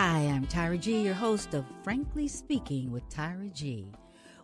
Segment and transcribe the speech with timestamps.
[0.00, 3.90] Hi, I'm Tyra G, your host of Frankly Speaking with Tyra G.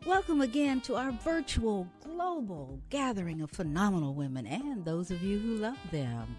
[0.04, 5.58] Welcome again to our virtual global gathering of phenomenal women and those of you who
[5.58, 6.36] love them.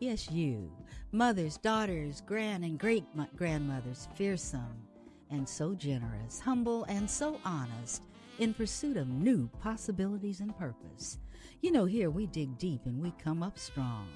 [0.00, 0.68] Yes, you,
[1.12, 3.04] mothers, daughters, grand and great
[3.36, 4.82] grandmothers, fearsome
[5.30, 8.02] and so generous, humble and so honest,
[8.40, 11.18] in pursuit of new possibilities and purpose.
[11.62, 14.08] You know, here we dig deep and we come up strong.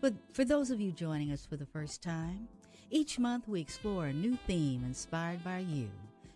[0.00, 2.48] But for those of you joining us for the first time,
[2.90, 5.88] each month we explore a new theme inspired by you.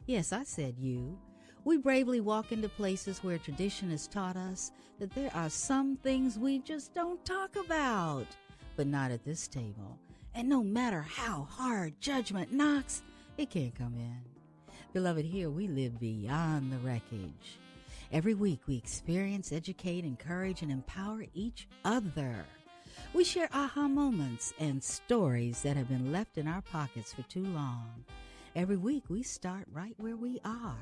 [0.06, 1.16] Yes, I said you.
[1.64, 6.39] We bravely walk into places where tradition has taught us that there are some things
[6.39, 8.27] we just don't talk about,
[8.77, 9.98] but not at this table.
[10.34, 13.03] And no matter how hard judgment knocks,
[13.39, 14.20] it can't come in.
[14.92, 17.58] Beloved, here we live beyond the wreckage.
[18.12, 22.45] Every week we experience, educate, encourage, and empower each other.
[23.14, 27.44] We share aha moments and stories that have been left in our pockets for too
[27.44, 28.05] long.
[28.56, 30.78] Every week we start right where we are.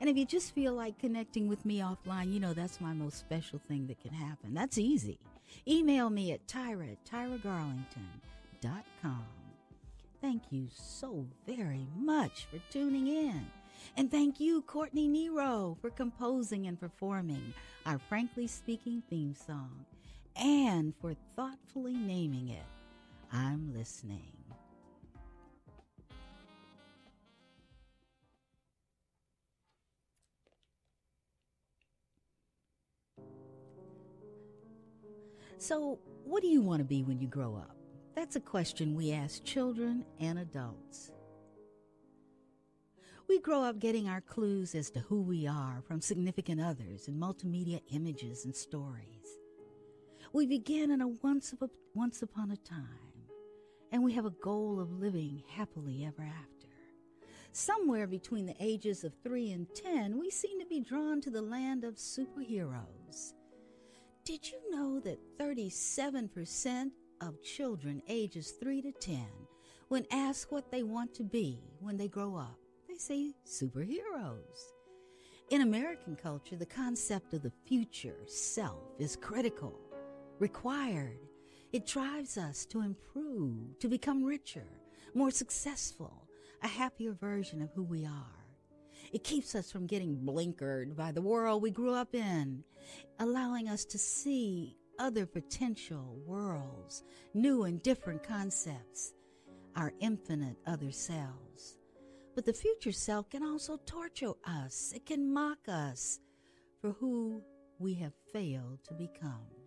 [0.00, 3.20] And if you just feel like connecting with me offline, you know that's my most
[3.20, 4.52] special thing that can happen.
[4.52, 5.20] That's easy.
[5.68, 9.24] Email me at tyra at tyragarlington.com.
[10.20, 13.46] Thank you so very much for tuning in.
[13.96, 17.54] And thank you, Courtney Nero, for composing and performing
[17.86, 19.86] our Frankly Speaking theme song
[20.36, 22.66] and for thoughtfully naming it
[23.32, 24.32] I'm Listening.
[35.58, 37.76] So, what do you want to be when you grow up?
[38.16, 41.12] That's a question we ask children and adults.
[43.28, 47.22] We grow up getting our clues as to who we are from significant others and
[47.22, 49.21] multimedia images and stories.
[50.32, 53.28] We begin in a once, a, once upon a time,
[53.90, 56.68] and we have a goal of living happily ever after.
[57.52, 61.42] Somewhere between the ages of 3 and 10, we seem to be drawn to the
[61.42, 63.34] land of superheroes.
[64.24, 66.90] Did you know that 37%
[67.20, 69.26] of children ages 3 to 10,
[69.88, 74.72] when asked what they want to be when they grow up, they say superheroes.
[75.50, 79.78] In American culture, the concept of the future self is critical,
[80.42, 81.20] required.
[81.72, 84.66] It drives us to improve, to become richer,
[85.14, 86.26] more successful,
[86.64, 88.44] a happier version of who we are.
[89.12, 92.64] It keeps us from getting blinkered by the world we grew up in,
[93.20, 97.04] allowing us to see other potential worlds,
[97.34, 99.12] new and different concepts,
[99.76, 101.78] our infinite other selves.
[102.34, 106.18] But the future self can also torture us, it can mock us
[106.80, 107.42] for who
[107.78, 109.61] we have failed to become.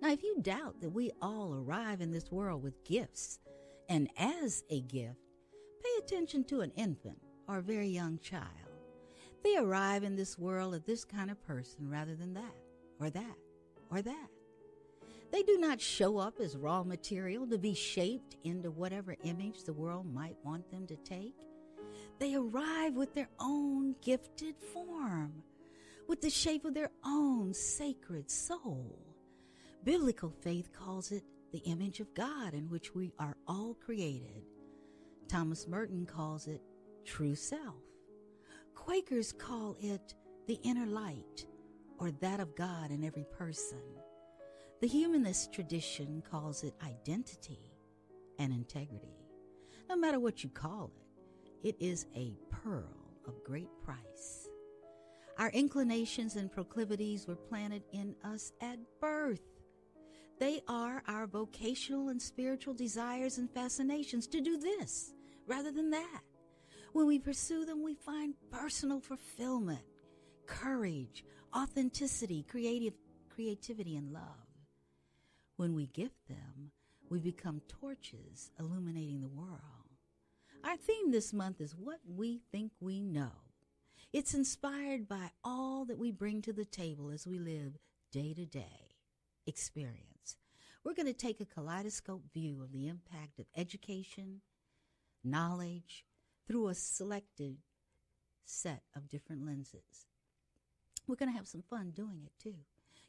[0.00, 3.40] Now, if you doubt that we all arrive in this world with gifts,
[3.88, 5.18] and as a gift,
[5.82, 7.18] pay attention to an infant
[7.48, 8.44] or a very young child.
[9.42, 12.54] They arrive in this world as this kind of person rather than that,
[13.00, 13.36] or that,
[13.90, 14.28] or that.
[15.32, 19.72] They do not show up as raw material to be shaped into whatever image the
[19.72, 21.34] world might want them to take.
[22.18, 25.42] They arrive with their own gifted form,
[26.06, 29.07] with the shape of their own sacred soul.
[29.88, 34.42] Biblical faith calls it the image of God in which we are all created.
[35.28, 36.60] Thomas Merton calls it
[37.06, 37.80] true self.
[38.74, 40.12] Quakers call it
[40.46, 41.46] the inner light
[41.98, 43.80] or that of God in every person.
[44.82, 47.72] The humanist tradition calls it identity
[48.38, 49.16] and integrity.
[49.88, 50.92] No matter what you call
[51.64, 54.50] it, it is a pearl of great price.
[55.38, 59.57] Our inclinations and proclivities were planted in us at birth.
[60.38, 65.12] They are our vocational and spiritual desires and fascinations to do this
[65.46, 66.20] rather than that.
[66.92, 69.82] When we pursue them, we find personal fulfillment,
[70.46, 71.24] courage,
[71.54, 72.94] authenticity, creative
[73.28, 74.22] creativity, and love.
[75.56, 76.70] When we gift them,
[77.08, 79.60] we become torches illuminating the world.
[80.64, 83.32] Our theme this month is What We Think We Know.
[84.12, 87.78] It's inspired by all that we bring to the table as we live
[88.12, 88.96] day to day
[89.46, 90.07] experience.
[90.84, 94.40] We're going to take a kaleidoscope view of the impact of education,
[95.22, 96.04] knowledge,
[96.46, 97.58] through a selected
[98.44, 100.06] set of different lenses.
[101.06, 102.54] We're going to have some fun doing it too.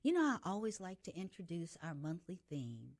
[0.03, 2.91] You know, I always like to introduce our monthly theme,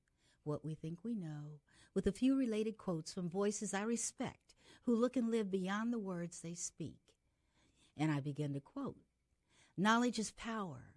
[0.44, 1.60] What We Think We Know,
[1.94, 6.00] with a few related quotes from voices I respect who look and live beyond the
[6.00, 7.00] words they speak.
[7.98, 8.98] And I begin to quote
[9.78, 10.96] Knowledge is power,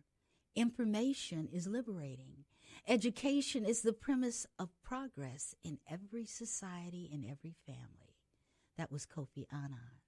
[0.57, 2.45] information is liberating,
[2.87, 8.17] education is the premise of progress in every society and every family.
[8.77, 10.01] That was Kofi Annan.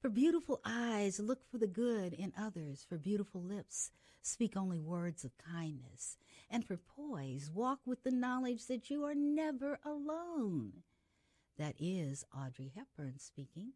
[0.00, 2.84] For beautiful eyes, look for the good in others.
[2.86, 3.90] For beautiful lips,
[4.20, 6.18] speak only words of kindness.
[6.50, 10.82] And for poise, walk with the knowledge that you are never alone.
[11.56, 13.72] That is Audrey Hepburn speaking.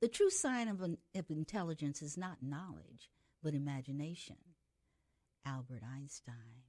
[0.00, 3.10] The true sign of, an, of intelligence is not knowledge,
[3.42, 4.36] but imagination.
[5.44, 6.64] Albert Einstein.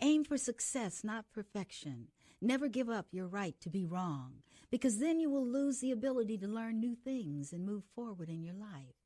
[0.00, 2.08] Aim for success, not perfection.
[2.40, 6.38] Never give up your right to be wrong, because then you will lose the ability
[6.38, 8.96] to learn new things and move forward in your life.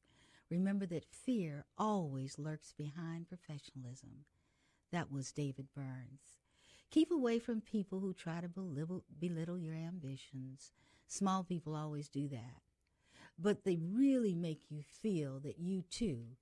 [0.50, 4.24] Remember that fear always lurks behind professionalism.
[4.92, 6.38] That was David Burns.
[6.90, 10.70] Keep away from people who try to belittle, belittle your ambitions.
[11.08, 12.62] Small people always do that.
[13.38, 16.36] But they really make you feel that you too,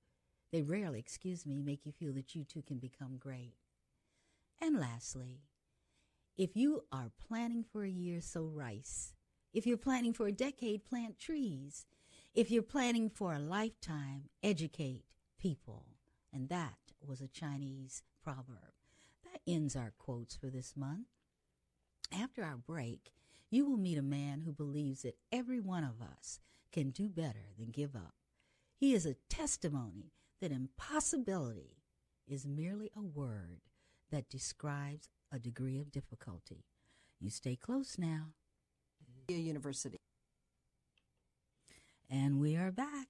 [0.55, 3.55] they rarely, excuse me, make you feel that you too can become great.
[4.61, 5.41] And lastly,
[6.37, 9.11] if you are planning for a year, sow rice.
[9.51, 11.85] If you're planning for a decade, plant trees.
[12.33, 15.03] If you're planning for a lifetime, educate
[15.37, 15.87] people.
[16.31, 18.71] And that was a Chinese proverb.
[19.25, 21.07] That ends our quotes for this month.
[22.17, 23.11] After our break,
[23.49, 26.39] you will meet a man who believes that every one of us
[26.71, 28.13] can do better than give up.
[28.77, 30.13] He is a testimony
[30.45, 31.81] that impossibility
[32.27, 33.61] is merely a word
[34.11, 36.65] that describes a degree of difficulty.
[37.19, 38.27] You stay close now.
[39.27, 39.97] University.
[42.11, 43.07] And we are back.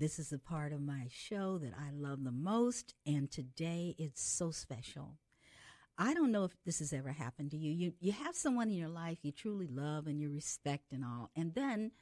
[0.00, 4.20] This is the part of my show that I love the most, and today it's
[4.20, 5.18] so special.
[5.96, 7.70] I don't know if this has ever happened to you.
[7.70, 11.30] You you have someone in your life you truly love and you respect and all,
[11.36, 11.92] and then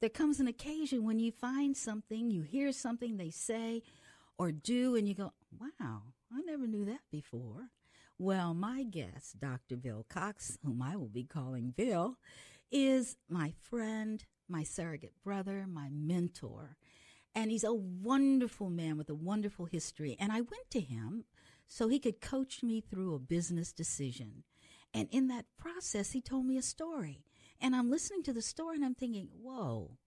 [0.00, 3.82] there comes an occasion when you find something, you hear something they say
[4.38, 7.70] or do, and you go, "Wow, I never knew that before."
[8.18, 9.76] Well, my guest, Dr.
[9.76, 12.18] Bill Cox, whom I will be calling Bill,
[12.70, 16.76] is my friend, my surrogate brother, my mentor.
[17.34, 20.16] And he's a wonderful man with a wonderful history.
[20.18, 21.26] And I went to him
[21.66, 24.44] so he could coach me through a business decision.
[24.94, 27.22] And in that process, he told me a story.
[27.60, 29.98] And I'm listening to the story and I'm thinking, whoa,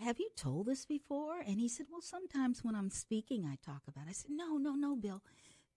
[0.00, 1.40] have you told this before?
[1.40, 4.10] And he said, well, sometimes when I'm speaking, I talk about it.
[4.10, 5.22] I said, no, no, no, Bill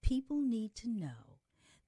[0.05, 1.39] people need to know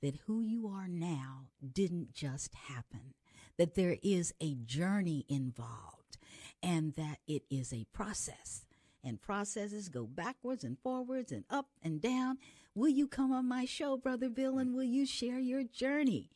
[0.01, 3.13] that who you are now didn't just happen,
[3.57, 6.17] that there is a journey involved,
[6.63, 8.65] and that it is a process.
[9.03, 12.39] And processes go backwards and forwards and up and down.
[12.74, 16.31] Will you come on my show, Brother Bill, and will you share your journey?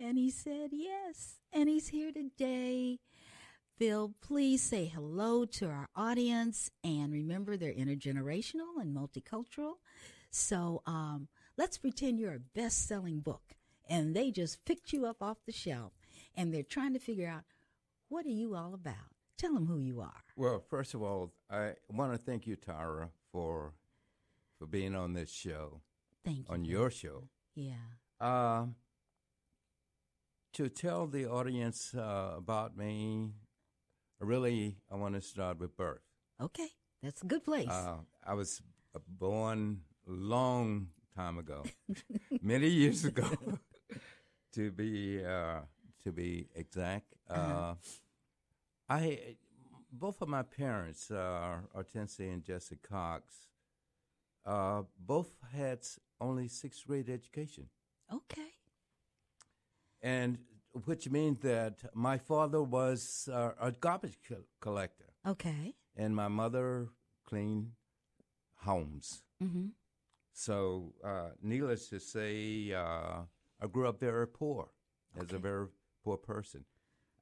[0.00, 1.36] And he said, Yes.
[1.52, 2.98] And he's here today.
[3.78, 6.70] Phil, please say hello to our audience.
[6.82, 9.74] And remember, they're intergenerational and multicultural.
[10.30, 13.54] So um, let's pretend you're a best selling book
[13.88, 15.92] and they just picked you up off the shelf
[16.36, 17.42] and they're trying to figure out
[18.08, 18.94] what are you all about?
[19.38, 20.22] Tell them who you are.
[20.36, 23.72] Well, first of all, I want to thank you, Tara, for
[24.58, 25.80] for being on this show.
[26.24, 26.54] Thank you.
[26.54, 27.24] On your show.
[27.54, 27.72] Yeah.
[28.20, 28.66] Uh,
[30.54, 33.30] to tell the audience uh, about me,
[34.20, 36.02] really, I want to start with birth.
[36.40, 36.68] Okay,
[37.02, 37.68] that's a good place.
[37.68, 38.62] Uh, I was
[39.08, 41.64] born long time ago,
[42.42, 43.28] many years ago,
[44.54, 45.60] to be uh,
[46.04, 47.14] to be exact.
[47.28, 47.40] Uh-huh.
[47.40, 47.74] Uh,
[48.88, 49.36] I
[49.92, 53.34] both of my parents, uh, Hortensia and Jesse Cox,
[54.44, 55.80] uh, both had
[56.20, 57.68] only sixth grade education.
[58.12, 58.50] Okay.
[60.02, 60.38] And
[60.84, 65.06] which means that my father was uh, a garbage co- collector.
[65.26, 65.74] Okay.
[65.96, 66.88] And my mother
[67.26, 67.72] cleaned
[68.56, 69.22] homes.
[69.42, 69.68] Mm-hmm.
[70.34, 73.22] so, uh, needless to say, uh,
[73.58, 74.68] I grew up very poor
[75.18, 75.66] as a very
[76.04, 76.66] poor person.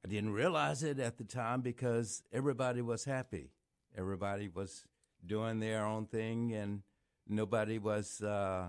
[0.03, 3.51] I didn't realize it at the time because everybody was happy.
[3.97, 4.83] Everybody was
[5.25, 6.81] doing their own thing, and
[7.27, 8.67] nobody was uh,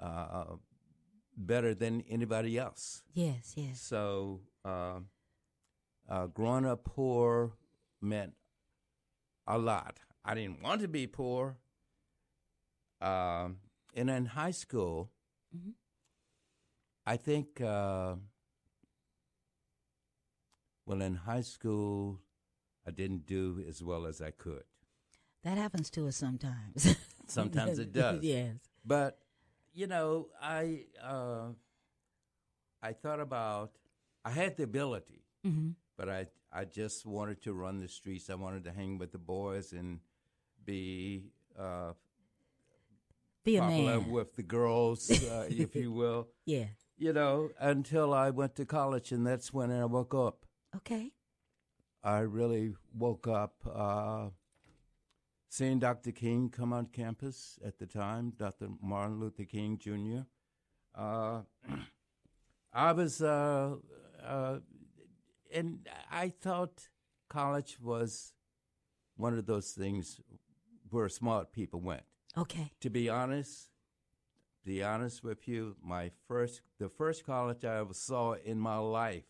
[0.00, 0.44] uh,
[1.36, 3.02] better than anybody else.
[3.14, 3.80] Yes, yes.
[3.80, 5.00] So, uh,
[6.08, 7.52] uh, growing up poor
[8.00, 8.34] meant
[9.46, 9.98] a lot.
[10.24, 11.56] I didn't want to be poor.
[13.00, 13.58] Um,
[13.94, 15.10] and in high school,
[15.56, 15.74] Mhm.
[17.06, 18.16] I think, uh,
[20.86, 22.20] well, in high school,
[22.86, 24.64] I didn't do as well as I could.
[25.42, 26.96] That happens to us sometimes.
[27.28, 28.22] Sometimes it does.
[28.22, 28.56] yes.
[28.84, 29.18] But
[29.76, 31.48] you know, I uh,
[32.82, 33.70] I thought about
[34.24, 38.30] I had the ability, hmm but I I just wanted to run the streets.
[38.30, 40.00] I wanted to hang with the boys and
[40.64, 41.92] be uh,
[43.44, 44.10] Be a man.
[44.10, 46.28] with the girls, uh, if you will.
[46.46, 46.66] yeah.
[46.98, 50.46] You know, until I went to college, and that's when I woke up.
[50.74, 51.12] Okay.
[52.02, 54.30] I really woke up uh,
[55.56, 56.12] seeing Dr.
[56.12, 58.68] King come on campus at the time, Dr.
[58.82, 60.26] Martin Luther King Jr.
[60.94, 61.40] Uh,
[62.74, 63.76] I was, uh,
[64.22, 64.58] uh,
[65.50, 66.88] and I thought
[67.30, 68.34] college was
[69.16, 70.20] one of those things
[70.90, 72.02] where smart people went.
[72.36, 72.72] Okay.
[72.82, 73.70] To be honest,
[74.60, 78.76] to be honest with you, my first, the first college I ever saw in my
[78.76, 79.24] life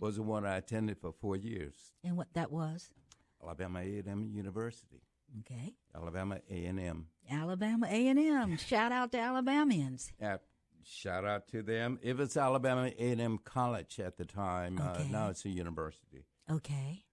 [0.00, 1.92] was the one I attended for four years.
[2.02, 2.92] And what that was?
[3.40, 5.00] Alabama A&M University,
[5.40, 5.74] Okay.
[5.94, 7.06] Alabama A&M.
[7.30, 8.56] Alabama A&M.
[8.66, 10.12] Shout out to Alabamians.
[10.22, 10.38] Uh,
[10.84, 11.98] shout out to them.
[12.02, 14.80] It was Alabama A&M College at the time.
[14.80, 15.02] Okay.
[15.02, 16.26] Uh, now it's a university.
[16.50, 17.04] Okay.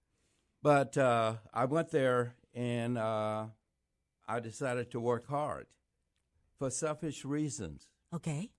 [0.64, 3.46] But uh, I went there and uh,
[4.28, 5.68] I decided to work hard
[6.58, 7.88] for selfish reasons.
[8.14, 8.50] Okay.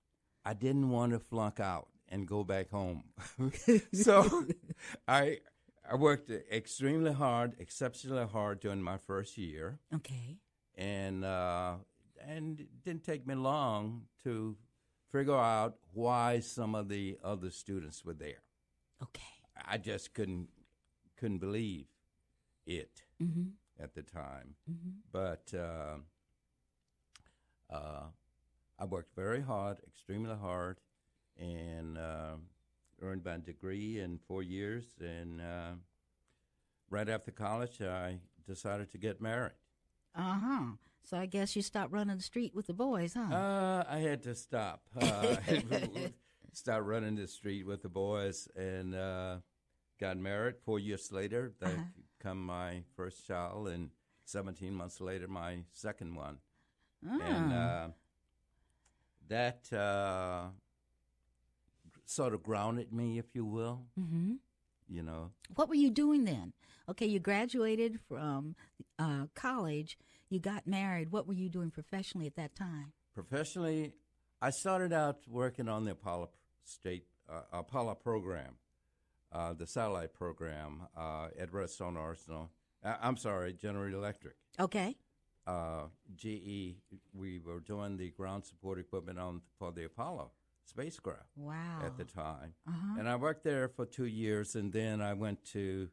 [0.45, 3.03] I didn't want to flunk out and go back home.
[3.93, 4.45] so
[5.07, 5.39] I
[5.91, 9.79] I worked extremely hard, exceptionally hard during my first year.
[9.95, 10.37] Okay.
[10.75, 11.75] and uh,
[12.27, 14.55] and it didn't take me long to
[15.11, 18.43] figure out why some of the other students were there.
[19.01, 19.23] Okay.
[19.65, 20.49] I just couldn't
[21.17, 21.87] couldn't believe
[22.65, 23.49] it Mm-hmm.
[23.83, 24.55] at the time.
[24.69, 24.89] Mm-hmm.
[25.11, 25.97] But uh,
[27.73, 28.03] uh,
[28.77, 30.77] I worked very hard, extremely hard,
[31.37, 32.35] and uh,
[33.01, 34.85] earned my degree in four years.
[34.99, 35.71] And uh,
[36.89, 39.53] right after college, I decided to get married.
[40.15, 40.63] Uh huh.
[41.03, 43.33] So I guess you stopped running the street with the boys, huh?
[43.33, 44.81] Uh, I had to stop.
[44.99, 45.35] Uh,
[46.53, 49.37] start running the street with the boys and uh,
[49.99, 50.55] got married.
[50.65, 51.83] Four years later, they Uh-huh.
[52.19, 53.89] come my first child, and
[54.25, 56.37] 17 months later, my second one.
[57.07, 57.17] Ah.
[57.21, 57.87] And uh,
[59.29, 60.49] that uh,
[62.09, 63.85] sort of grounded me, if you will.
[63.99, 64.33] mm-hmm.
[64.91, 66.53] You know, What were you doing then?
[66.89, 68.55] Okay, you graduated from
[68.97, 69.99] uh, college.
[70.31, 71.11] You got married.
[71.11, 72.93] What were you doing professionally at that time?
[73.13, 73.93] professionally,
[74.41, 76.29] I started out working on the Apollo
[76.63, 78.55] State uh, Apollo program,
[79.31, 82.49] uh, the satellite program uh, at Redstone Arsenal.
[82.83, 84.35] Uh, I'm sorry, General Electric.
[84.59, 84.95] Okay.
[85.45, 85.83] Uh,
[86.15, 86.77] GE,
[87.13, 90.31] we were doing the ground support equipment on for the Apollo
[90.69, 91.81] spacecraft Wow.
[91.83, 92.53] at the time.
[92.67, 92.99] Uh-huh.
[92.99, 95.89] And I worked there for two years, and then I went to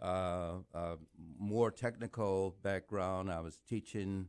[0.00, 0.96] uh, uh,
[1.38, 3.30] more technical background.
[3.30, 4.28] I was teaching.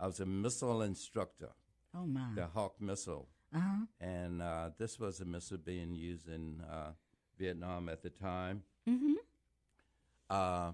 [0.00, 1.50] I was a missile instructor,
[1.94, 2.30] Oh my.
[2.34, 3.86] the Hawk missile, Uh huh.
[4.00, 6.92] and uh, this was a missile being used in uh,
[7.38, 8.62] Vietnam at the time.
[8.88, 9.14] Mm-hmm.
[10.30, 10.72] Uh,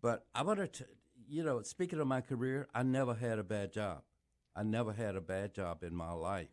[0.00, 0.86] but I wanted to,
[1.28, 4.02] you know, speaking of my career, I never had a bad job.
[4.54, 6.48] I never had a bad job in my life.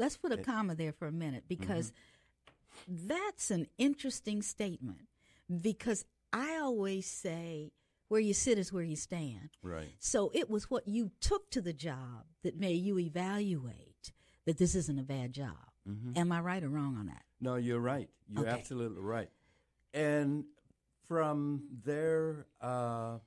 [0.00, 1.92] Let's put a comma there for a minute because
[2.88, 5.08] that's an interesting statement.
[5.60, 7.72] Because I always say,
[8.08, 9.50] where you sit is where you stand.
[9.62, 9.90] Right.
[9.98, 14.12] So it was what you took to the job that made you evaluate
[14.46, 15.56] that this isn't a bad job.
[16.16, 17.22] Am I right or wrong on that?
[17.40, 18.08] No, you're right.
[18.28, 18.58] You're Okay.
[18.58, 19.28] absolutely right.
[19.92, 20.44] And
[21.06, 23.18] from there, uh,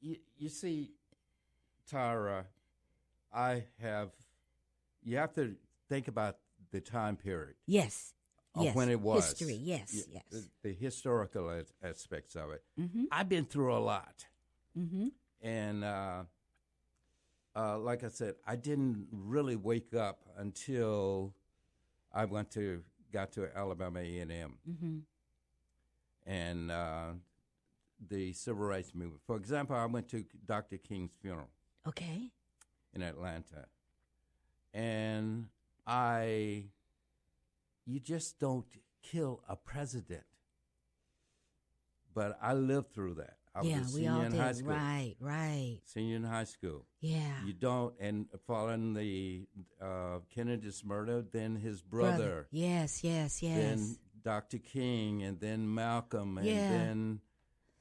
[0.00, 0.90] you, you see,
[1.88, 2.46] Tara,
[3.32, 4.10] I have,
[5.06, 5.54] you have to
[5.88, 6.36] think about
[6.72, 8.12] the time period Yes.
[8.54, 8.74] of yes.
[8.74, 9.28] when it was.
[9.30, 9.54] History.
[9.54, 10.06] Yes.
[10.12, 10.24] Yes.
[10.30, 12.62] The, the historical as- aspects of it.
[12.78, 13.04] Mm-hmm.
[13.12, 14.24] I've been through a lot.
[14.76, 15.08] Mm-hmm.
[15.42, 16.24] And uh,
[17.54, 21.34] uh, like I said, I didn't really wake up until
[22.12, 22.82] I went to
[23.12, 24.98] got to Alabama A and M Mm-hmm.
[26.26, 27.12] and uh,
[28.10, 29.20] the civil rights movement.
[29.26, 30.78] For example, I went to Dr.
[30.78, 31.48] King's funeral
[31.86, 32.32] Okay.
[32.92, 33.66] in Atlanta,
[34.76, 35.46] and
[35.86, 36.64] I,
[37.86, 38.66] you just don't
[39.02, 40.24] kill a president.
[42.14, 43.36] But I lived through that.
[43.54, 44.40] I yeah, was a we senior all in did.
[44.40, 44.68] high school.
[44.70, 45.78] Right, right.
[45.84, 46.84] Senior in high school.
[47.00, 47.44] Yeah.
[47.46, 49.46] You don't, and following the
[49.80, 53.56] uh, Kennedy's murder, then his brother, Yes, yes, yes.
[53.56, 54.58] then Dr.
[54.58, 56.68] King, and then Malcolm, and Yeah.
[56.70, 57.20] then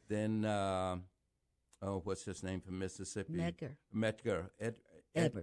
[0.08, 0.98] then uh,
[1.82, 3.34] oh, what's his name from Mississippi?
[3.34, 4.76] Medgar Medgar Ed,
[5.16, 5.34] Ed-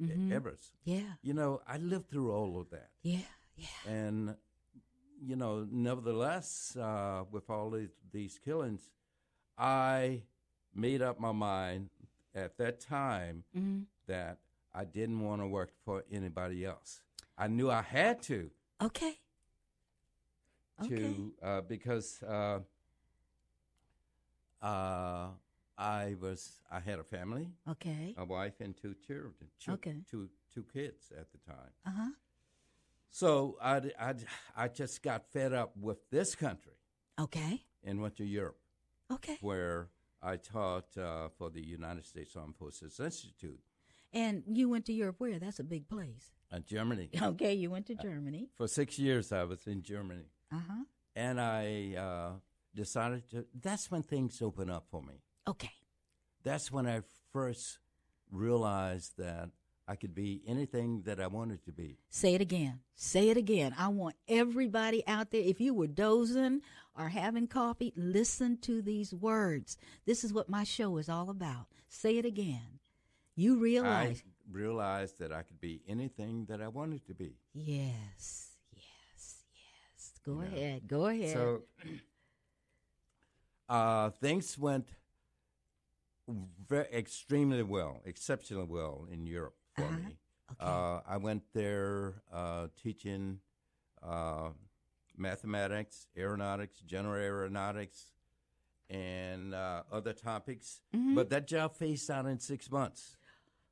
[0.00, 0.32] Mhm.
[0.32, 0.72] Evers.
[0.84, 3.20] Yeah, You know, I lived through all of that, yeah,
[3.56, 3.66] yeah.
[3.84, 4.36] and
[5.24, 8.90] you know, nevertheless, uh, with all these, these killings,
[9.56, 10.24] I
[10.74, 11.90] made up my mind
[12.34, 14.38] at that time hmm that
[14.74, 17.02] I didn't want to work for anybody else.
[17.38, 18.50] I knew I had to
[18.82, 19.20] Okay.
[20.80, 20.88] Okay.
[20.88, 22.58] to uh, because uh,
[24.60, 25.28] uh,
[25.78, 28.14] I was I had a family, Okay.
[28.16, 29.96] a wife, and two children, two, Okay.
[30.10, 31.72] two two kids at the time.
[31.86, 32.10] Uh huh.
[33.10, 34.14] So I, I,
[34.56, 36.72] I just got fed up with this country
[37.20, 37.62] Okay.
[37.84, 38.58] and went to Europe,
[39.10, 39.36] Okay.
[39.42, 39.88] where
[40.22, 43.60] I taught uh, for the United States Armed Forces Institute,
[44.14, 45.38] And you went to Europe where?
[45.38, 46.32] That's a big place.
[46.50, 47.10] uh, Germany.
[47.22, 48.48] Okay, you went to Germany.
[48.56, 50.28] For six years, I was in Germany.
[50.50, 50.84] Uh huh.
[51.16, 52.30] and I uh,
[52.74, 53.44] decided to.
[53.60, 55.20] That's when things opened up for me.
[55.48, 55.70] Okay.
[56.44, 57.78] That's when I first
[58.30, 59.50] realized that
[59.88, 61.98] I could be anything that I wanted to be.
[62.08, 62.80] Say it again.
[62.94, 63.74] Say it again.
[63.78, 66.60] I want everybody out there, if you were dozing
[66.96, 69.76] or having coffee, listen to these words.
[70.06, 71.66] This is what my show is all about.
[71.88, 72.78] Say it again.
[73.34, 74.22] You realize.
[74.26, 77.36] I realized that I could be anything that I wanted to be.
[77.54, 79.36] Yes, yes,
[79.94, 80.12] yes.
[80.24, 80.44] Go You know.
[80.56, 80.88] ahead.
[80.88, 81.32] Go ahead.
[81.32, 81.62] So
[83.68, 84.86] uh, things went
[86.68, 89.96] very, extremely well, exceptionally well in Europe for Uh-huh.
[89.98, 90.16] me.
[90.52, 90.58] okay.
[90.60, 93.40] Uh, I went there uh, teaching
[94.02, 94.50] uh,
[95.16, 98.12] mathematics, aeronautics, general aeronautics,
[98.90, 100.80] and uh, other topics.
[100.94, 101.14] Mhm.
[101.14, 103.16] But that job phased out in six months.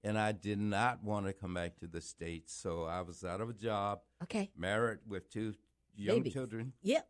[0.02, 2.54] And I did not want to come back to the States.
[2.54, 4.50] So I was out of a job, okay.
[4.56, 5.54] married with two
[5.94, 6.32] young Babies.
[6.32, 7.06] children Yep.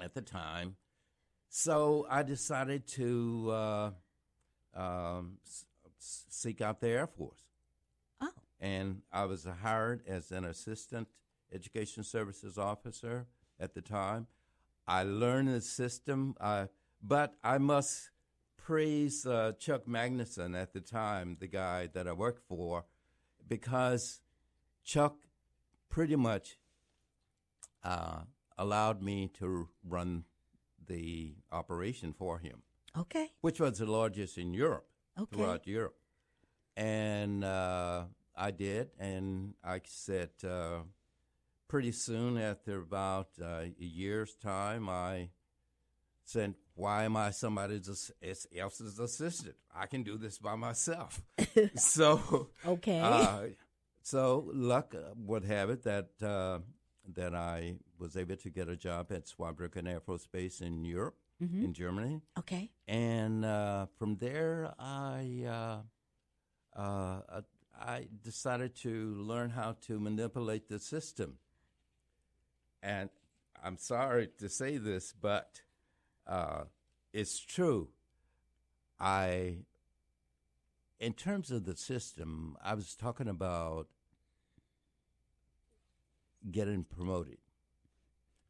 [0.00, 0.76] at the time.
[1.48, 3.90] So I decided to uh,
[4.74, 5.66] um, s-
[5.98, 7.42] seek out the Air Force.
[8.20, 8.28] Oh,
[8.60, 11.08] and I was hired as an assistant
[11.52, 13.26] education services officer
[13.58, 14.26] at the time.
[14.86, 16.66] I learned the system, uh,
[17.02, 18.10] but I must
[18.56, 22.84] praise uh, Chuck Magnuson at the time, the guy that I worked for,
[23.48, 24.20] because
[24.84, 25.16] Chuck
[25.88, 26.58] pretty much
[27.82, 28.20] uh,
[28.58, 30.24] allowed me to run
[30.86, 32.62] the operation for him,
[32.96, 33.30] okay.
[33.40, 34.86] which was the largest in Europe
[35.18, 35.36] Okay.
[35.36, 35.96] throughout Europe.
[36.76, 38.04] And uh,
[38.36, 40.80] I did, and I said uh,
[41.68, 45.30] pretty soon after about uh, a year's time, I
[46.24, 47.80] said, "Why am I somebody
[48.56, 49.56] else's assistant?
[49.74, 51.20] I can do this by myself."
[51.74, 53.00] so, Okay.
[53.00, 53.48] uh,
[54.02, 56.60] so luck uh, would have it that uh,
[57.14, 61.16] that I was able to get a job at Zweibrücken Air Force Base in Europe,
[61.40, 61.64] Mhm.
[61.64, 62.70] in Germany okay.
[62.86, 67.40] and uh, from there I uh, uh,
[67.74, 71.38] I decided to learn how to manipulate the system.
[72.82, 73.08] And
[73.62, 75.62] I'm sorry to say this, but
[76.26, 76.64] uh,
[77.12, 77.88] it's true.
[78.98, 79.64] I,
[80.98, 83.88] in terms of the system, I was talking about
[86.50, 87.38] getting promoted,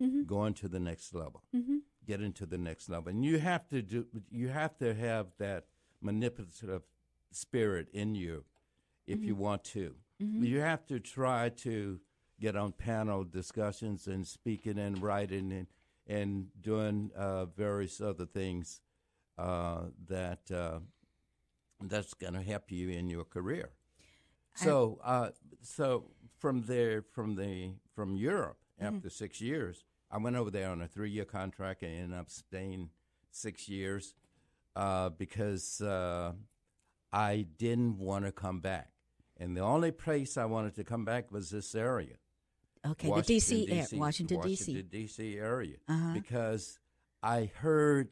[0.00, 0.26] Mhm.
[0.26, 1.83] going to the next level Mhm.
[2.06, 3.10] Get into the next level.
[3.10, 5.64] And you have to do you have to have that
[6.00, 6.82] manipulative
[7.30, 8.44] spirit in you
[9.06, 9.94] if you want to.
[10.44, 12.00] You have to try to
[12.40, 15.66] get on panel discussions and speaking and writing and
[16.06, 18.80] and doing uh, various other things
[19.38, 20.80] uh, that uh,
[21.82, 23.70] that's going to help you in your career.
[24.54, 25.30] So, uh,
[25.62, 30.81] so from there, from the from Europe, after six years, I went over there on
[30.83, 32.90] a three-year contract and ended up staying
[33.31, 34.14] six years
[34.77, 36.33] uh, because uh,
[37.12, 38.90] I didn't want to come back,
[39.37, 42.16] and the only place I wanted to come back was this area.
[42.87, 43.09] Okay.
[43.09, 43.99] the DC, air, D.C.
[43.99, 44.83] Washington, Washington, D.C.
[44.83, 45.38] D.C.
[45.38, 46.14] area Uh-huh.
[46.14, 46.79] because
[47.23, 48.09] I heard,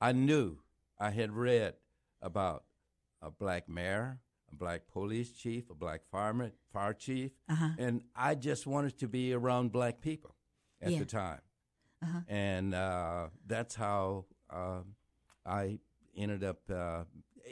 [0.00, 0.58] I knew,
[0.98, 1.74] I had read
[2.20, 2.64] about
[3.22, 4.18] a black mayor,
[4.52, 7.68] a black police chief, a black fireman, fire chief, Uh-huh.
[7.78, 10.33] and I just wanted to be around black people
[10.84, 10.98] at Yeah.
[11.00, 11.40] the time,
[12.02, 12.20] Uh-huh.
[12.28, 14.82] and uh, that's how uh,
[15.44, 15.78] I
[16.16, 16.60] ended up.
[16.70, 17.04] Uh,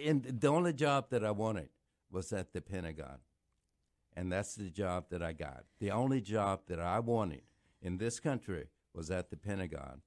[0.06, 1.70] and the only job that I wanted
[2.10, 3.18] was at the Pentagon,
[4.14, 5.64] and that's the job that I got.
[5.78, 7.42] The only job that I wanted
[7.80, 10.02] in this country was at the Pentagon.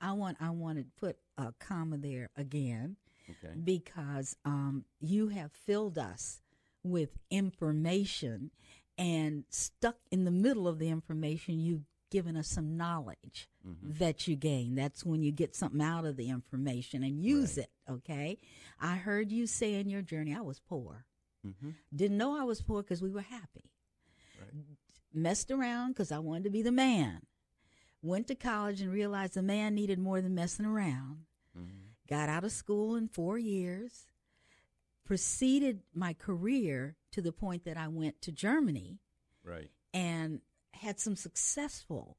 [0.00, 2.96] I want I want to put a comma there again
[3.30, 3.54] Okay.
[3.62, 6.40] because um, you have filled us
[6.82, 8.50] with information
[8.98, 13.48] and stuck in the middle of the information you've given us some knowledge
[13.82, 17.64] that you gain that's when you get something out of the information and use Right.
[17.64, 18.38] it okay
[18.80, 21.06] i heard you say in your journey i was poor
[21.46, 21.70] Mm-hmm.
[21.94, 23.70] didn't know i was poor because we were happy
[24.38, 24.64] Right.
[25.14, 27.22] messed around because i wanted to be the man
[28.02, 31.24] went to college and realized the man needed more than messing around
[31.58, 31.86] Mm-hmm.
[32.08, 34.06] got out of school in four years,
[35.04, 38.98] proceeded my career to the point that I went to Germany
[39.44, 39.70] Right.
[39.92, 40.40] and
[40.72, 42.16] had some successful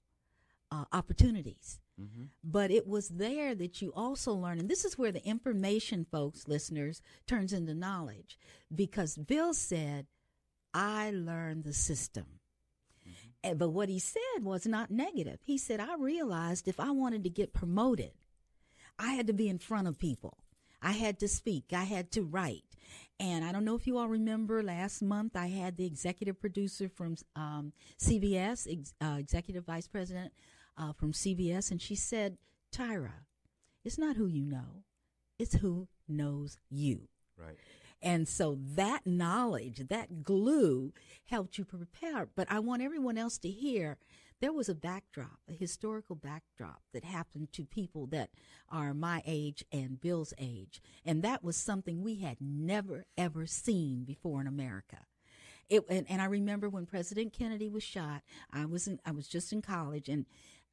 [0.71, 1.79] uh, opportunities.
[2.01, 2.23] Mm-hmm.
[2.43, 6.47] But it was there that you also learn, and this is where the information, folks,
[6.47, 8.37] listeners, turns into knowledge.
[8.73, 10.07] Because Bill said,
[10.73, 12.25] I learned the system.
[13.43, 15.39] And- But what he said was not negative.
[15.43, 18.11] He said, I realized if I wanted to get promoted,
[18.97, 20.37] I had to be in front of people.
[20.83, 21.65] I had to speak.
[21.73, 22.63] I had to write.
[23.19, 26.89] And I don't know if you all remember last month, I had the executive producer
[26.89, 30.33] from um, CBS, ex- uh, executive vice president
[30.77, 32.37] uh, from CBS, and she said,
[32.75, 33.25] Tyra,
[33.85, 34.83] it's not who you know,
[35.39, 37.07] it's who knows you.
[37.37, 37.57] Right.
[38.01, 40.91] And so that knowledge, that glue
[41.25, 42.27] helped you prepare.
[42.35, 43.97] But I want everyone else to hear
[44.43, 48.29] there was a backdrop, a historical backdrop that happened to people that
[48.69, 50.81] are my age and Bill's age.
[51.05, 54.97] And that was something we had never, ever seen before in America.
[55.69, 59.29] It, and, and I remember when President Kennedy was shot, I was in, I was
[59.29, 60.25] just in college and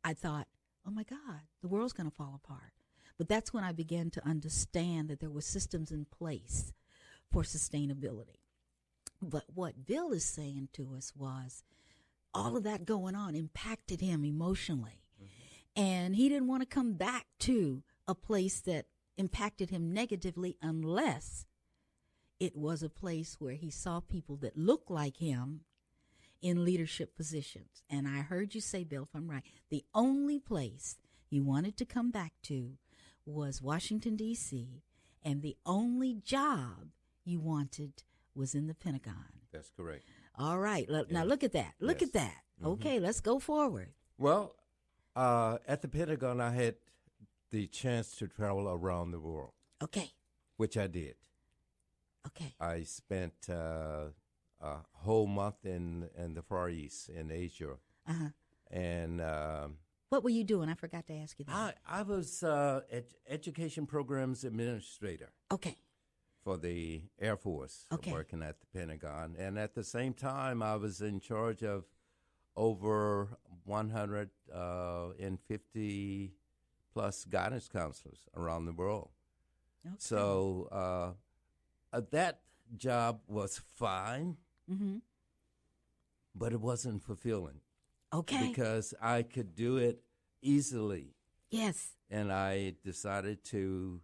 [0.02, 0.48] I thought,
[0.84, 2.72] oh my God, the world's going to fall apart.
[3.18, 6.72] But that's when I began to understand that there were systems in place
[7.30, 8.40] for sustainability.
[9.22, 11.62] But what Bill is saying to us was
[12.32, 15.02] all of that going on impacted him emotionally.
[15.76, 21.46] And he didn't want to come back to a place that impacted him negatively unless
[22.40, 25.60] it was a place where he saw people that looked like him
[26.42, 27.82] in leadership positions.
[27.88, 30.96] And I heard you say, Bill, if I'm right, the only place
[31.28, 32.72] you wanted to come back to
[33.26, 34.82] was Washington, D.C.,
[35.22, 36.88] and the only job
[37.24, 38.02] you wanted
[38.34, 39.40] was in the Pentagon.
[39.52, 40.04] That's correct.
[40.40, 40.88] All right.
[40.88, 41.22] Now Yeah.
[41.24, 41.74] look at that.
[41.80, 42.08] Look Yes.
[42.08, 42.42] at that.
[42.62, 42.66] Mhm.
[42.72, 43.92] Okay, let's go forward.
[44.18, 44.56] Well,
[45.14, 46.76] uh, at the Pentagon, I had
[47.50, 50.12] the chance to travel around the world, Okay.
[50.56, 51.16] which I did.
[52.26, 52.54] Okay.
[52.60, 54.12] I spent uh,
[54.60, 58.28] a whole month in, in the Far East, in Asia, Uh huh.
[58.70, 59.78] and um,
[60.10, 60.68] What were you doing?
[60.70, 61.54] I forgot to ask you that.
[61.86, 65.76] I, I was uh, ed- education programs administrator okay.
[66.42, 68.12] For the Air Force, Okay.
[68.12, 71.84] working at the Pentagon, and at the same time, I was in charge of
[72.56, 76.32] over 150
[76.92, 79.10] plus guidance counselors around the world.
[79.86, 79.94] okay.
[79.98, 81.12] So uh,
[81.96, 82.40] uh, that
[82.76, 84.36] job was fine,
[84.70, 84.98] Mm-hmm.
[86.34, 87.60] but it wasn't fulfilling
[88.14, 88.48] Okay.
[88.48, 90.02] because I could do it
[90.42, 91.14] easily.
[91.50, 91.96] yes.
[92.08, 94.00] And I decided to,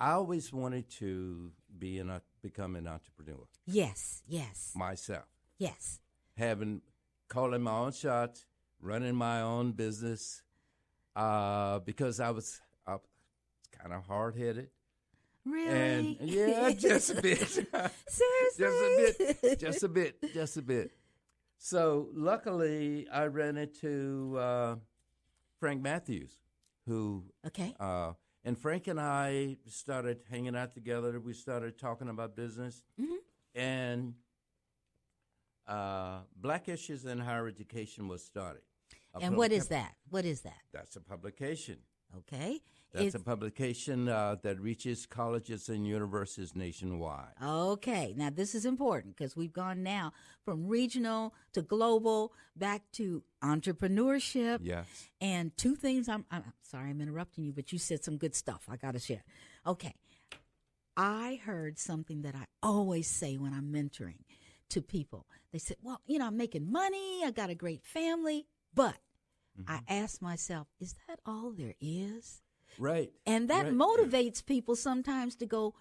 [0.00, 4.22] I always wanted to be an, become an entrepreneur Yes.
[4.26, 4.72] Yes.
[4.74, 5.26] myself,
[5.58, 6.00] Yes.
[6.36, 6.82] having,
[7.28, 8.44] calling my own shots,
[8.80, 10.42] running my own business,
[11.16, 13.00] uh, because I was, was
[13.72, 14.68] kind of hard headed.
[15.44, 15.68] Really?
[15.68, 17.38] And yeah, just a bit.
[17.48, 18.58] Seriously?
[18.58, 20.92] just a bit, just a bit, just a bit.
[21.58, 24.76] So luckily, I ran into uh,
[25.58, 26.38] Frank Matthews,
[26.86, 27.74] who okay.
[27.80, 28.12] uh,
[28.48, 31.20] and Frank and I started hanging out together.
[31.20, 33.18] We started talking about business, Mhm.
[33.54, 34.14] and
[35.66, 38.62] uh, Black Issues in Higher Education was started.
[39.20, 39.96] And what is that?
[40.08, 40.62] What is that?
[40.72, 41.76] That's a publication.
[42.16, 42.62] Okay.
[42.92, 47.34] That's a publication uh, that reaches colleges and universities nationwide.
[47.42, 50.12] Okay, now this is important because we've gone now
[50.44, 54.60] from regional to global back to entrepreneurship.
[54.62, 54.86] Yes.
[55.20, 58.66] And two things I'm, I'm sorry I'm interrupting you, but you said some good stuff
[58.68, 59.22] I got to share.
[59.66, 59.94] Okay.
[60.96, 64.24] I heard something that I always say when I'm mentoring
[64.70, 65.26] to people.
[65.52, 68.96] They said, Well, you know, I'm making money, I got a great family, but
[69.66, 69.84] I Mm-hmm.
[69.88, 72.42] ask myself, Is that all there is?
[72.78, 73.12] Right.
[73.26, 73.72] And that Right.
[73.74, 75.74] motivates people sometimes to go,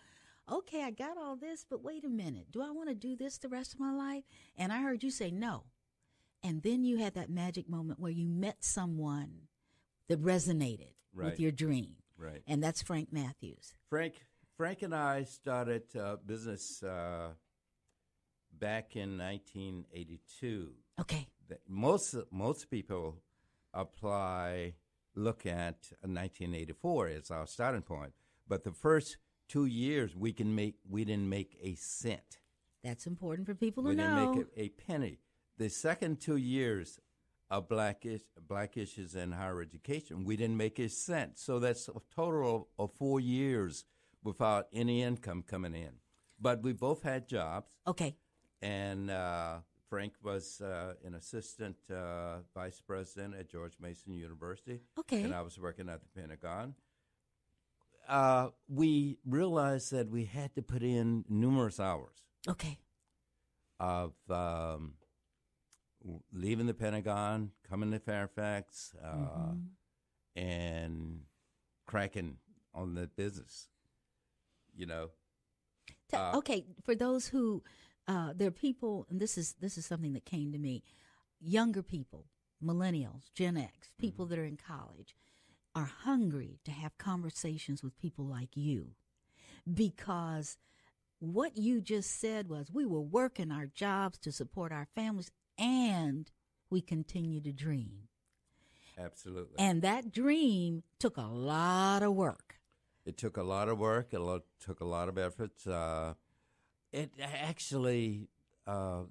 [0.50, 2.52] okay, I got all this, but wait a minute.
[2.52, 4.24] Do I want to do this the rest of my life?
[4.58, 5.66] And I heard you say no.
[6.44, 9.48] And then you had that magic moment where you met someone
[10.08, 11.32] that resonated Right.
[11.32, 11.98] with your dream.
[12.18, 12.42] Right.
[12.48, 13.74] And that's Frank Matthews.
[13.90, 14.16] Frank,
[14.56, 17.34] Frank and I started uh, business uh,
[18.54, 20.74] back in 1982.
[21.00, 21.28] Okay.
[21.68, 23.22] Most most people
[23.74, 24.74] apply
[25.18, 28.14] look at 1984 as our starting point,
[28.48, 32.40] but the first two years we can make we didn't make a cent.
[32.84, 34.16] That's important for people to we know.
[34.16, 35.20] We didn't make a, a penny.
[35.58, 37.00] The second two years
[37.50, 41.40] of black is, black issues in higher education, we didn't make a cent.
[41.40, 43.86] So that's a total of four years
[44.24, 45.94] without any income coming in.
[46.40, 48.16] But we both had jobs, okay.
[48.62, 55.22] and uh, Frank was uh, an assistant uh, vice president at George Mason University, Okay.
[55.24, 56.76] and I was working at the Pentagon.
[58.08, 62.80] Uh, we realized that we had to put in numerous hours Okay.
[63.80, 64.94] of um,
[66.34, 69.60] leaving the Pentagon, coming to Fairfax, uh, Mm-hmm.
[70.42, 71.22] and
[71.86, 72.38] cracking
[72.74, 73.70] on the business.
[74.76, 75.10] You know,
[76.14, 77.64] Uh, okay, for those who
[78.08, 80.84] uh, there are people, and this is this is something that came to me,
[81.40, 82.26] younger people,
[82.64, 84.34] millennials, Gen X, people Mm-hmm.
[84.36, 85.16] that are in college,
[85.76, 88.92] are hungry to have conversations with people like you,
[89.72, 90.58] because
[91.20, 96.32] what you just said was we were working our jobs to support our families, and
[96.70, 98.08] we continue to dream,
[98.98, 99.56] absolutely.
[99.58, 102.60] and that dream took a lot of work.
[103.06, 104.14] it took a lot of work.
[104.14, 104.22] It
[104.60, 105.66] took a lot of effort.
[105.66, 106.14] Uh,
[106.92, 108.30] it actually,
[108.66, 109.04] uh,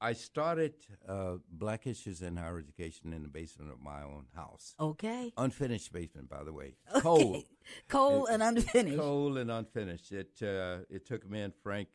[0.00, 0.74] I started
[1.08, 4.74] uh, Black Issues in Higher Education in the basement of my own house.
[4.78, 6.76] Okay, Unfinished basement, by the way.
[6.94, 7.00] Okay.
[7.02, 7.44] Cold.
[7.88, 8.98] cold It- and unfinished.
[8.98, 10.12] Cold and unfinished.
[10.12, 11.88] It uh, it took me and Frank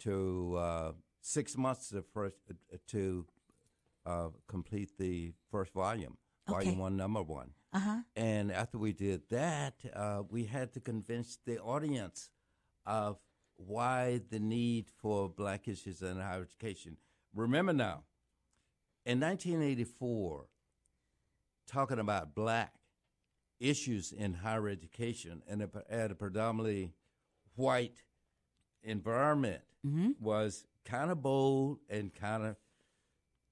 [0.00, 3.26] to uh, six months to first uh, to
[4.06, 6.16] uh, complete the first volume,
[6.48, 6.64] Okay.
[6.64, 7.50] volume one, number one.
[7.74, 7.96] Uh huh.
[8.16, 12.30] And after we did that, uh, we had to convince the audience
[12.86, 13.18] of
[13.66, 16.96] why the need for black issues in higher education.
[17.34, 18.02] Remember now,
[19.04, 20.46] in 1984,
[21.66, 22.74] talking about black
[23.60, 26.92] issues in higher education and at a predominantly
[27.56, 28.02] white
[28.82, 30.10] environment Mm-hmm.
[30.20, 32.56] was kind of bold and kind of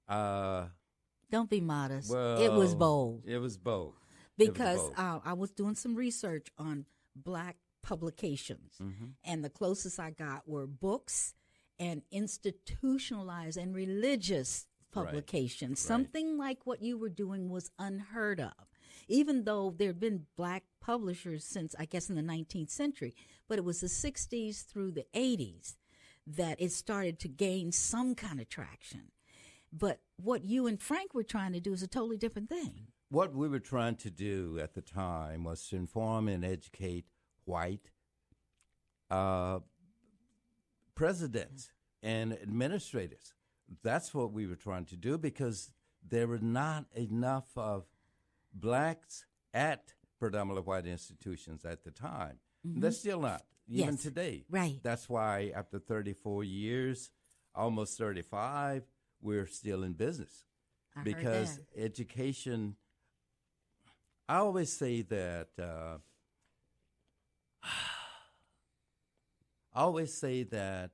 [0.07, 0.67] uh,
[1.29, 2.09] Don't be modest.
[2.09, 2.41] well.
[2.41, 3.95] it was bold It was bold.
[4.37, 4.93] It was because bold.
[4.95, 9.05] uh, I was doing some research on black publications, Mm-hmm.
[9.23, 11.33] and the closest I got were books
[11.79, 15.05] and institutionalized and religious Right.
[15.05, 15.79] publications.
[15.79, 18.51] Something like what you were doing was unheard of.
[19.07, 23.15] Even though there had been black publishers since, I guess, in the 19th century,
[23.47, 25.75] but it was the 60s through the 80s
[26.27, 29.11] that it started to gain some kind of traction.
[29.71, 32.87] But what you and Frank were trying to do is a totally different thing.
[33.09, 37.05] What we were trying to do at the time was to inform and educate
[37.45, 37.89] white
[39.09, 39.59] uh,
[40.95, 41.71] presidents
[42.03, 43.33] and administrators.
[43.83, 45.71] That's what we were trying to do because
[46.07, 47.85] there were not enough of
[48.53, 52.39] blacks at predominantly white institutions at the time.
[52.63, 54.03] There's still not, even Yes.
[54.03, 54.45] today.
[54.49, 54.79] Right.
[54.83, 57.09] That's why after 34 years,
[57.55, 58.83] almost 35,
[59.21, 60.45] we're still in business
[60.95, 62.75] I because education.
[64.27, 65.47] I always say that.
[65.59, 65.97] Uh,
[69.73, 70.91] I always say that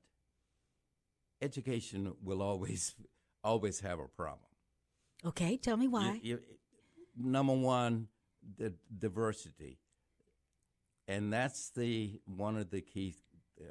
[1.42, 2.96] education will always
[3.44, 4.46] always have a problem.
[5.26, 6.20] Okay, tell me why.
[6.22, 6.42] you-
[7.20, 8.08] number one,
[8.58, 9.80] the diversity,
[11.08, 13.16] and that's the one of the key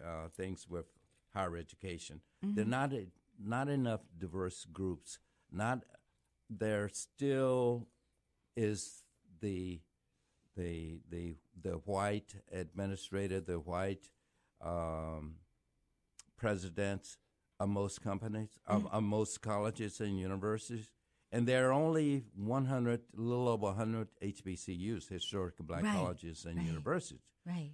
[0.05, 0.87] uh, things with
[1.33, 2.21] higher education.
[2.43, 3.07] There are not a,
[3.43, 5.19] not enough diverse groups.
[5.53, 5.85] Not
[6.51, 7.87] there still
[8.57, 9.03] is
[9.41, 9.81] the
[10.57, 14.11] the the the white administrator, the white
[14.61, 15.37] um,
[16.37, 17.19] presidents
[17.59, 20.91] of most companies, of, of most colleges and universities,
[21.33, 26.57] and there are only 100, a little over 100 HBCUs, historic black Right, colleges and
[26.57, 26.67] right.
[26.67, 27.73] universities, Right.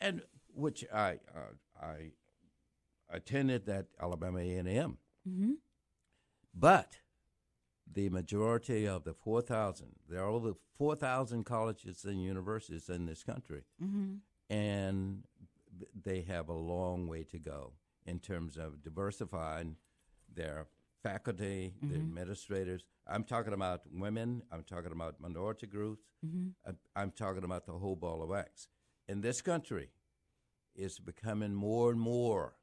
[0.00, 0.22] and
[0.54, 2.12] which I uh, I
[3.10, 5.52] attended at Alabama A and M, Mm-hmm.
[6.54, 6.98] but
[7.90, 13.62] the majority of the 4,000, there are over 4,000 colleges and universities in this country,
[13.82, 14.14] Mm-hmm.
[14.54, 15.24] and
[16.04, 17.72] they have a long way to go
[18.06, 19.76] in terms of diversifying
[20.34, 20.66] their
[21.02, 22.82] faculty, their administrators.
[23.06, 24.42] I'm talking about women.
[24.52, 26.04] I'm talking about minority groups.
[26.66, 28.68] I'm, I'm talking about the whole ball of wax.
[29.08, 29.90] In this country,
[30.74, 32.54] it's becoming more and more,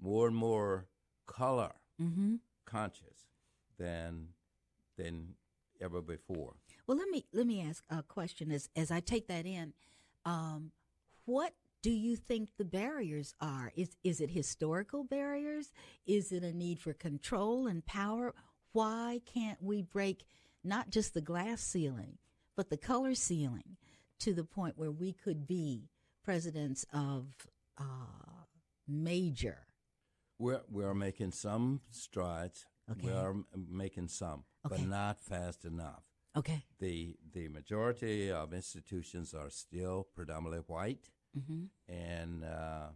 [0.00, 0.86] more and more
[1.26, 2.36] color Mm-hmm.
[2.64, 3.26] conscious
[3.78, 4.28] than
[4.96, 5.34] than
[5.82, 6.54] ever before.
[6.86, 9.74] Well, let me let me ask a question as as I take that in.
[10.24, 10.72] Um,
[11.26, 13.72] what do you think the barriers are?
[13.74, 15.72] Is is it historical barriers?
[16.06, 18.34] Is it a need for control and power?
[18.72, 20.24] Why can't we break
[20.62, 22.18] not just the glass ceiling,
[22.56, 23.76] but the color ceiling
[24.20, 25.88] to the point where we could be
[26.22, 27.28] presidents of
[27.78, 28.44] uh,
[28.86, 29.66] major?
[30.38, 32.66] We're we're making some strides.
[32.90, 33.06] Okay.
[33.06, 36.02] We are making some, but not fast enough.
[36.36, 36.64] Okay.
[36.78, 42.88] the The majority of institutions are still predominantly white, hmm and uh,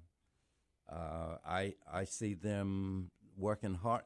[0.92, 4.02] uh, I I see them working hard.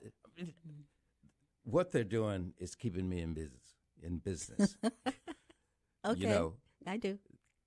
[1.65, 3.75] What they're doing is keeping me in business.
[4.03, 4.77] In business,
[6.05, 6.19] Okay.
[6.21, 6.55] you know,
[6.87, 7.19] I do.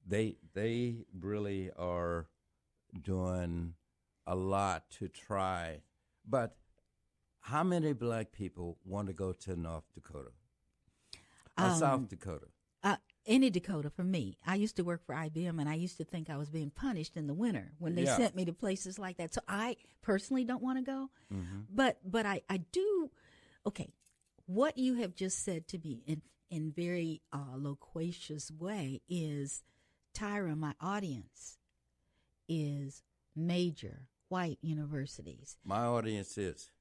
[0.07, 2.27] they they really are
[3.03, 3.73] doing
[4.25, 5.81] a lot to try.
[6.27, 6.55] But
[7.41, 10.31] how many black people want to go to North Dakota
[11.57, 12.47] or Um, South Dakota?
[13.27, 14.37] Uh, any Dakota for me.
[14.45, 17.15] I used to work for IBM and I used to think I was being punished
[17.17, 18.17] in the winter when they Yeah.
[18.17, 19.33] sent me to places like that.
[19.33, 21.09] So I personally don't want to go.
[21.31, 21.65] Mhm.
[21.69, 23.11] But but I, I do
[23.65, 23.93] okay.
[24.45, 29.63] What you have just said to me in in very uh, loquacious way is
[30.13, 31.57] Tyra, my audience
[32.49, 33.03] is
[33.35, 35.57] major white universities.
[35.63, 36.71] My audience is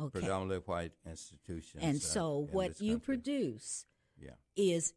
[0.00, 0.20] Okay.
[0.20, 1.82] predominantly white institutions.
[1.84, 3.84] And uh, so in what you produce
[4.18, 4.34] yeah.
[4.56, 4.94] is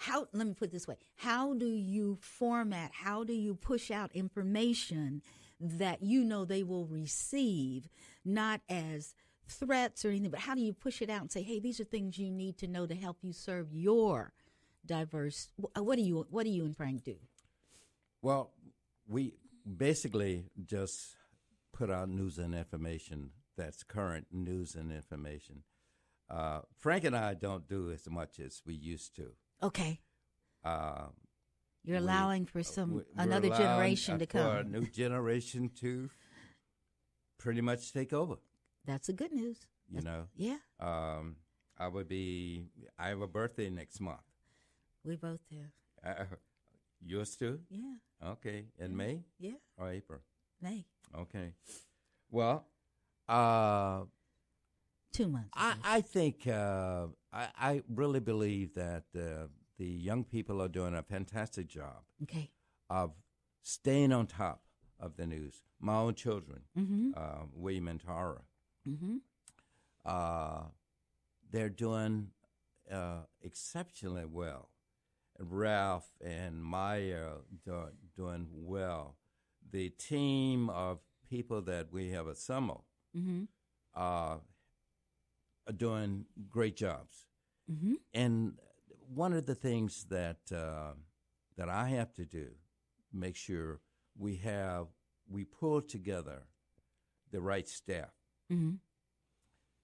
[0.00, 3.90] how let me put it this way how do you format how do you push
[3.90, 5.22] out information
[5.60, 7.88] that you know they will receive
[8.24, 9.14] not as
[9.46, 11.84] threats or anything but how do you push it out and say hey these are
[11.84, 14.32] things you need to know to help you serve your
[14.86, 17.16] diverse what do you what do you and frank do
[18.22, 18.52] Well,
[19.08, 19.34] we
[19.76, 21.16] basically just
[21.72, 25.64] put out news and information that's current news and information.
[26.28, 29.32] Uh, Frank and I don't do as much as we used to.
[29.62, 30.00] Okay
[30.64, 31.08] Uh,
[31.82, 36.10] you're we- allowing for some we- another generation uh, to For a new generation to
[37.38, 38.36] pretty much take over.
[38.84, 41.36] that's the good news You know, yeah um,
[41.78, 42.66] I would be.
[42.98, 44.20] I have a birthday next month.
[45.04, 45.64] we both do
[46.04, 46.24] Uh,
[47.00, 47.60] yours too?
[47.70, 50.20] yeah Okay, in May yeah or April?
[50.60, 50.84] May.
[51.16, 51.54] Okay.
[52.30, 52.66] Well,
[53.28, 54.04] uh,
[55.12, 55.74] two months I.
[55.84, 59.46] I think uh, I, I really believe that uh,
[59.78, 62.50] the young people are doing a fantastic job okay
[62.88, 63.12] of
[63.62, 64.62] staying on top
[64.98, 65.62] of the news.
[65.80, 68.42] My own children, mm-hmm uh, William and Tara,
[68.88, 69.16] mm-hmm
[70.04, 70.62] uh,
[71.50, 72.28] they're doing
[72.90, 74.68] uh, exceptionally well.
[75.38, 77.28] Ralph and Maya
[77.64, 77.84] do,
[78.16, 79.16] doing well.
[79.72, 82.82] The team of people that we have assembled
[83.16, 83.44] mm-hmm
[83.94, 84.36] uh,
[85.70, 87.26] are doing great jobs.
[87.70, 88.54] mm-hmm And
[89.24, 90.92] one of the things that uh,
[91.56, 92.48] that I have to do,
[93.12, 93.80] make sure
[94.18, 94.86] we have
[95.28, 96.38] we pull together
[97.32, 98.12] the right staff
[98.52, 98.76] mm-hmm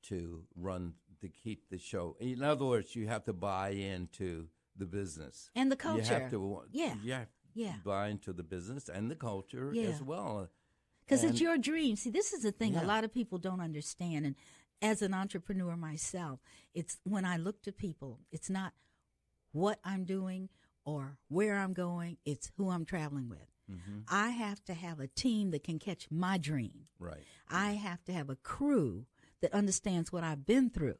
[0.03, 2.17] to run to keep the show.
[2.21, 4.47] In other words, you have to buy into
[4.77, 5.51] the business.
[5.57, 6.95] and the culture You have to Yeah.
[7.03, 7.77] You have Yeah.
[7.85, 9.89] buy into the business and the culture Yeah.
[9.91, 10.49] as well.
[11.05, 14.27] because it's your dream see this is the thing a lot of people don't understand
[14.27, 14.35] and
[14.83, 16.41] as an entrepreneur myself
[16.75, 18.73] it's when i look to people it's not
[19.53, 20.49] what i'm doing
[20.85, 24.05] or where i'm going it's who i'm traveling with Mhm.
[24.09, 27.25] i have to have a team that can catch my dream Right.
[27.49, 29.07] I have to have a crew
[29.43, 30.99] that understands what I've been through.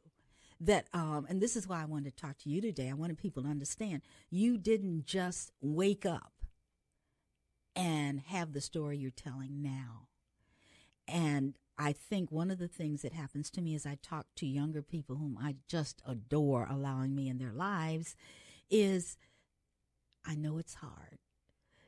[0.59, 2.87] That um, and this is why I wanted to talk to you today.
[2.89, 6.33] I wanted people to understand you didn't just wake up
[7.75, 10.07] and have the story you're telling now.
[11.07, 14.47] And I think one of the things that happens to me as I talk to
[14.47, 18.15] younger people whom I just adore allowing me in their lives
[18.69, 19.17] is
[20.25, 21.19] I know it's hard.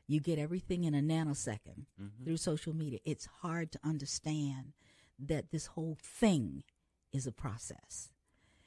[0.06, 2.24] You get everything in a nanosecond Mhm.
[2.24, 3.00] through social media.
[3.04, 4.72] It's hard to understand
[5.18, 6.64] that this whole thing
[7.12, 8.10] is a process.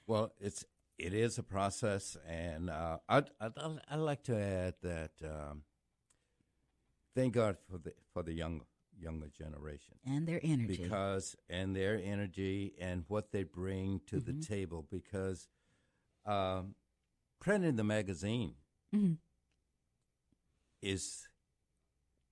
[0.05, 0.65] Well, it's
[0.99, 3.53] it is a process, and uh, I'd, I'd
[3.89, 5.63] I'd like to add that um,
[7.15, 8.65] thank God for the for the young
[8.97, 10.77] younger generation And their energy.
[10.77, 14.47] because and their energy and what they bring to the Mhm.
[14.47, 15.47] table because
[16.25, 16.75] um,
[17.39, 18.55] printing the magazine
[18.93, 19.17] Mhm.
[20.81, 21.27] is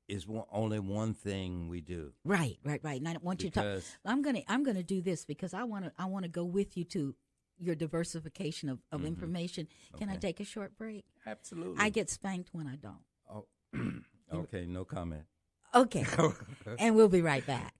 [0.08, 3.00] is one, only one thing we do Right, right, right.
[3.00, 5.92] And I want you to talk I'm gonna I'm gonna do this because I wanna
[5.98, 7.16] I wanna go with you to
[7.58, 9.08] your diversification of, of Mhm.
[9.08, 9.68] information.
[9.98, 11.06] Can I take a short break?
[11.26, 13.06] absolutely I get spanked when I don't.
[13.30, 13.48] oh,
[14.34, 15.26] okay no comment
[15.74, 16.04] Okay.
[16.80, 17.74] and we'll be right back.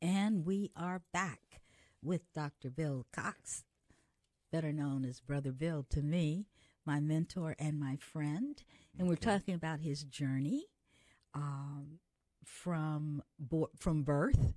[0.00, 1.60] And we are back
[2.02, 2.70] with Dr.
[2.70, 3.64] Bill Cox,
[4.50, 6.46] better known as Brother Bill to me,
[6.84, 8.60] my mentor and my friend,
[8.98, 10.66] and we're talking about his journey
[11.34, 12.00] um,
[12.44, 14.54] from bo- from birth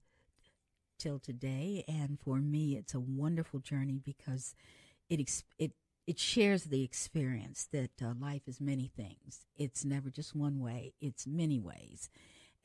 [0.97, 1.83] till today.
[1.87, 4.55] And for me, it's a wonderful journey because
[5.09, 5.73] it ex- it
[6.07, 9.45] it shares the experience that uh, life is many things.
[9.55, 12.09] It's never just one way; it's many ways.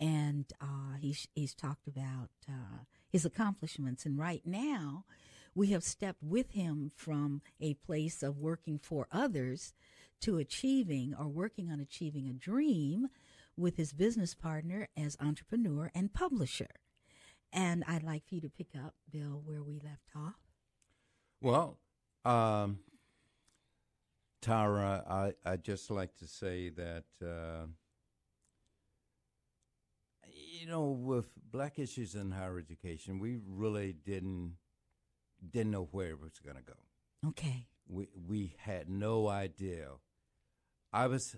[0.00, 5.04] And uh, he's he's talked about uh, his accomplishments, and right now,
[5.54, 9.74] we have stepped with him from a place of working for others
[10.22, 13.08] to achieving or working on achieving a dream
[13.56, 16.80] with his business partner as entrepreneur and publisher.
[17.52, 20.38] And I'd like for you to pick up, Bill, where we left off.
[21.40, 21.78] Well,
[22.24, 22.78] um,
[24.40, 27.66] Tara, I I just like to say that uh,
[30.60, 34.54] you know with black issues in higher education, we really didn't
[35.48, 37.28] didn't know where it was going to go.
[37.30, 37.66] Okay.
[37.88, 39.88] We we had no idea.
[40.92, 41.36] I was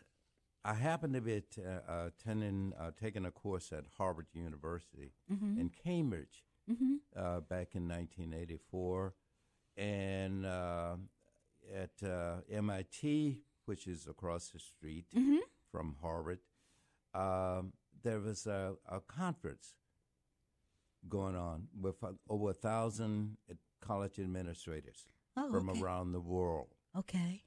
[0.64, 5.60] I happened to be at, uh, attending uh, taking a course at Harvard University Mm-hmm.
[5.60, 6.94] in Cambridge Mm-hmm.
[7.16, 9.14] uh, back in 1984,
[9.76, 10.94] and uh,
[11.74, 15.38] at uh, MIT, which is across the street Mm-hmm.
[15.70, 16.38] from Harvard,
[17.14, 17.72] um,
[18.02, 19.74] there was a, a conference
[21.08, 21.96] going on with
[22.28, 23.36] over a thousand
[23.80, 25.80] college administrators Oh, from okay.
[25.80, 26.68] around the world.
[26.96, 27.42] Okay.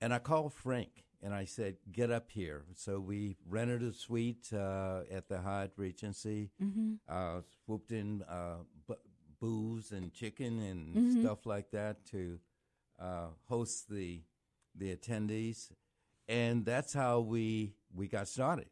[0.00, 4.50] And I called Frank and I said, "Get up here." So we rented a suite
[4.52, 6.94] uh, at the Hyatt Regency, Mm-hmm.
[7.08, 8.94] uh, swooped in uh, b-
[9.40, 11.20] booze and chicken and Mhm.
[11.20, 12.38] stuff like that to
[12.98, 14.22] uh, host the
[14.74, 15.70] the attendees,
[16.28, 18.70] and that's how we we got started.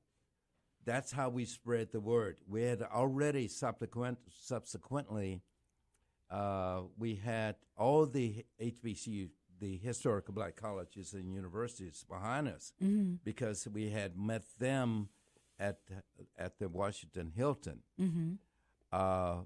[0.87, 2.39] That's how we spread the word.
[2.49, 5.43] We had already subsequent subsequently.
[6.31, 9.29] Uh, we had all the HBCU,
[9.61, 13.15] the historical black colleges and universities behind us Mm-hmm.
[13.25, 15.09] because we had met them
[15.59, 15.79] at
[16.39, 18.33] at the Washington Hilton Mm-hmm.
[18.93, 19.39] uh,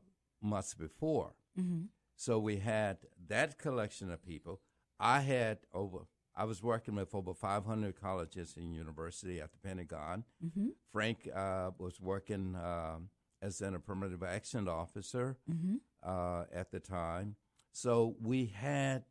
[0.43, 1.33] months before.
[1.59, 1.85] Mm-hmm.
[2.17, 4.61] So we had that collection of people.
[4.99, 6.07] I had over.
[6.37, 10.25] I was working with over 500 colleges and university at the Pentagon.
[10.45, 10.69] Mm-hmm.
[10.93, 13.09] Frank uh, was working um
[13.43, 15.77] as an affirmative action officer Mm-hmm.
[16.03, 17.37] uh, at the time.
[17.73, 19.05] So we had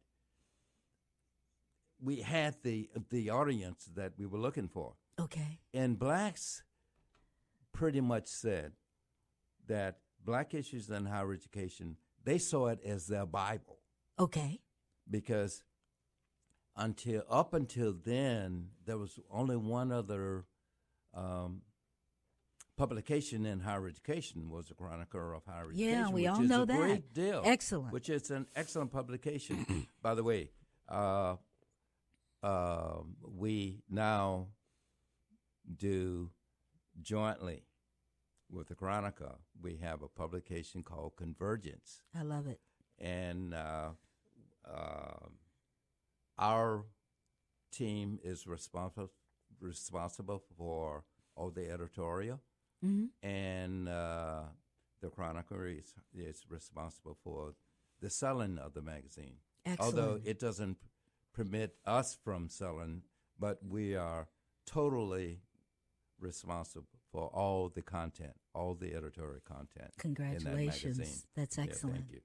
[2.02, 4.94] we had the the audience that we were looking for.
[5.20, 5.60] Okay.
[5.74, 6.64] And blacks
[7.74, 8.72] pretty much said
[9.68, 13.80] that black issues in higher education, they saw it as their Bible
[14.18, 14.62] Okay.
[15.10, 15.64] because
[16.80, 20.46] until up until then, there was only one other
[21.14, 21.62] um,
[22.78, 25.90] publication in higher education was the Chronicle of Higher Education.
[26.00, 26.78] Yeah, we which all is know a that.
[26.78, 27.42] Great deal.
[27.46, 27.92] Excellent.
[27.94, 30.50] Which is an excellent publication, by the way.
[30.88, 31.36] Uh,
[32.42, 34.48] uh, we now
[35.76, 36.32] do
[37.02, 37.64] jointly
[38.50, 39.40] with the Chronicle.
[39.62, 42.60] We have a publication called Convergence, I love it.
[42.98, 43.90] and uh,
[44.66, 45.28] uh,
[46.40, 46.86] our
[47.72, 49.12] team is responsible
[49.62, 51.04] responsible for
[51.36, 52.40] all the editorial,
[52.86, 53.28] Mm-hmm.
[53.28, 54.44] and uh,
[55.02, 57.56] the Chronicle is, is responsible for
[58.02, 59.34] the selling of the magazine.
[59.66, 59.82] Excellent.
[60.00, 60.78] Although it doesn't
[61.34, 63.02] permit us from selling,
[63.38, 64.30] but we are
[64.66, 65.42] totally
[66.22, 69.92] responsible for all the content, all the editorial content.
[70.02, 70.98] in that Congratulations.
[71.00, 71.22] magazine.
[71.36, 71.96] That's Yeah, excellent.
[71.98, 72.22] thank you.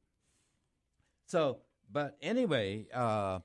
[1.26, 1.58] So,
[1.90, 3.40] but anyway, uh,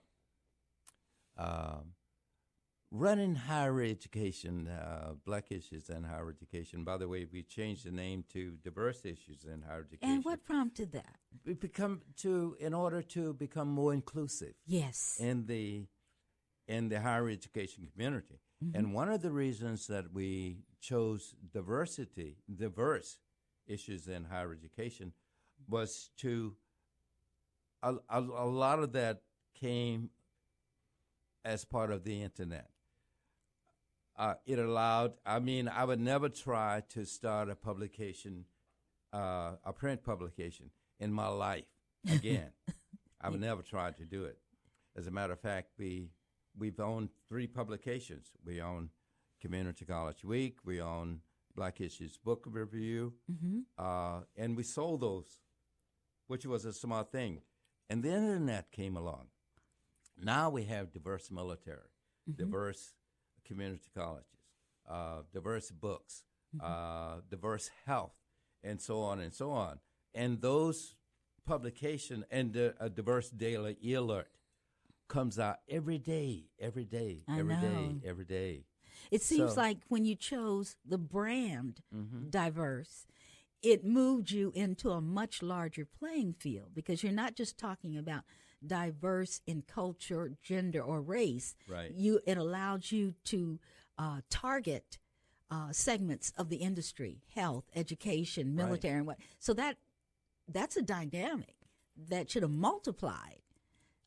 [2.91, 6.83] running higher education, uh, black issues in higher education.
[6.83, 10.15] By the way, we changed the name to diverse issues in higher education.
[10.15, 11.17] And what prompted that?
[11.45, 15.17] we become to in order to become more inclusive Yes.
[15.19, 15.85] in the
[16.67, 18.39] in the higher education community.
[18.73, 23.19] And one of the reasons that we chose diversity, diverse
[23.65, 25.13] issues in higher education,
[25.67, 26.55] was to
[27.81, 29.21] a, a, a lot of that
[29.53, 30.09] came
[31.43, 32.69] as part of the internet.
[34.17, 35.13] Uh, it allowed.
[35.25, 38.45] I mean, I would never try to start a publication,
[39.13, 41.65] uh, a print publication, in my life
[42.11, 42.51] again.
[43.21, 44.37] I would never try to do it.
[44.97, 46.09] As a matter of fact, we
[46.57, 48.31] we've owned three publications.
[48.45, 48.89] We own
[49.41, 50.57] Community College Week.
[50.65, 51.21] We own
[51.55, 53.59] Black Issues Book Review, mm-hmm.
[53.77, 55.39] uh, and we sold those,
[56.27, 57.41] which was a smart thing.
[57.89, 59.27] And the internet came along.
[60.21, 61.89] Now we have diverse military,
[62.35, 62.93] diverse
[63.45, 64.25] community colleges,
[64.89, 66.23] uh, diverse books,
[66.61, 68.13] uh, diverse health,
[68.63, 69.79] and so on and so on.
[70.13, 70.95] And those
[71.45, 74.29] publication and uh, a diverse daily alert
[75.07, 78.09] comes out every day, every day, I every day, know.
[78.09, 78.65] every day.
[79.11, 82.29] It seems So- like when you chose the brand Mm-hmm.
[82.29, 83.07] diverse,
[83.61, 88.23] it moved you into a much larger playing field because you're not just talking about
[88.65, 91.55] diverse in culture, gender, or race.
[91.67, 91.91] Right.
[91.91, 93.59] You it allows you to
[93.97, 94.97] uh, target
[95.51, 98.65] uh, segments of the industry, health, education, Right.
[98.65, 99.17] military, and what.
[99.39, 99.77] So that
[100.47, 101.55] that's a dynamic
[102.09, 103.41] that should have multiplied.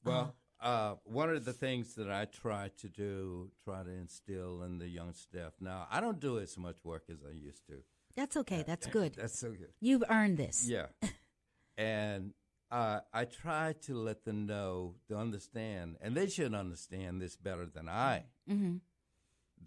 [0.04, 4.78] Well, uh, one of the things that I try to do, try to instill in
[4.78, 5.52] the young staff.
[5.60, 7.74] Now, I don't do as much work as I used to.
[8.16, 8.64] That's okay.
[8.66, 9.14] That's good.
[9.14, 9.72] That's so good.
[9.80, 10.68] You've earned this.
[10.68, 10.86] Yeah.
[11.76, 12.32] and
[12.72, 17.66] uh, I try to let them know, to understand, and they should understand this better
[17.66, 18.76] than I, Mm-hmm.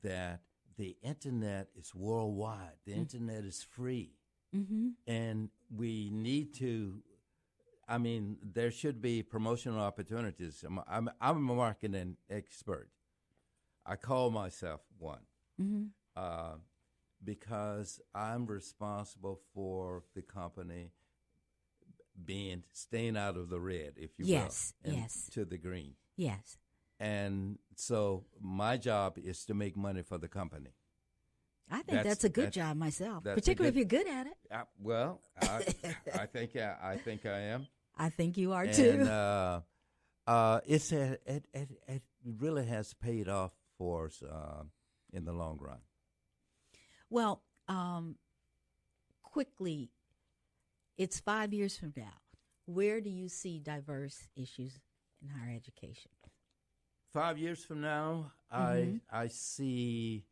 [0.03, 0.41] that
[0.78, 2.78] the internet is worldwide.
[2.86, 4.12] The internet is free.
[4.56, 4.88] Mm-hmm.
[5.08, 7.01] And we need to,
[7.88, 10.64] I mean, there should be promotional opportunities.
[10.68, 12.89] I'm, I'm, I'm a marketing expert.
[13.86, 15.22] I call myself one
[15.62, 15.84] Mm-hmm.
[16.18, 16.56] uh,
[17.24, 20.91] because I'm responsible for the company
[22.24, 25.30] being staying out of the red, if you Yes, will, yes.
[25.34, 25.95] to the green.
[26.16, 26.57] Yes.
[26.99, 30.72] And so my job is to make money for the company.
[31.70, 34.28] I think That's- that's, a good that's- job myself, particularly good- if you're good at
[34.28, 34.38] it.
[34.51, 35.45] Uh, well, I,
[36.13, 37.68] I think I, I think I am.
[37.97, 39.01] I think you are and too.
[39.01, 39.61] uh,
[40.28, 44.63] uh, it's a, it, it it really has paid off for us uh,
[45.11, 45.80] in the long run.
[47.09, 48.16] well, um,
[49.24, 49.89] quickly,
[50.98, 52.14] it's five years from now.
[52.66, 54.80] Where do you see diverse issues
[55.22, 56.12] in higher education?
[57.14, 59.02] Five years from now, Mhm.
[59.12, 60.26] I I see.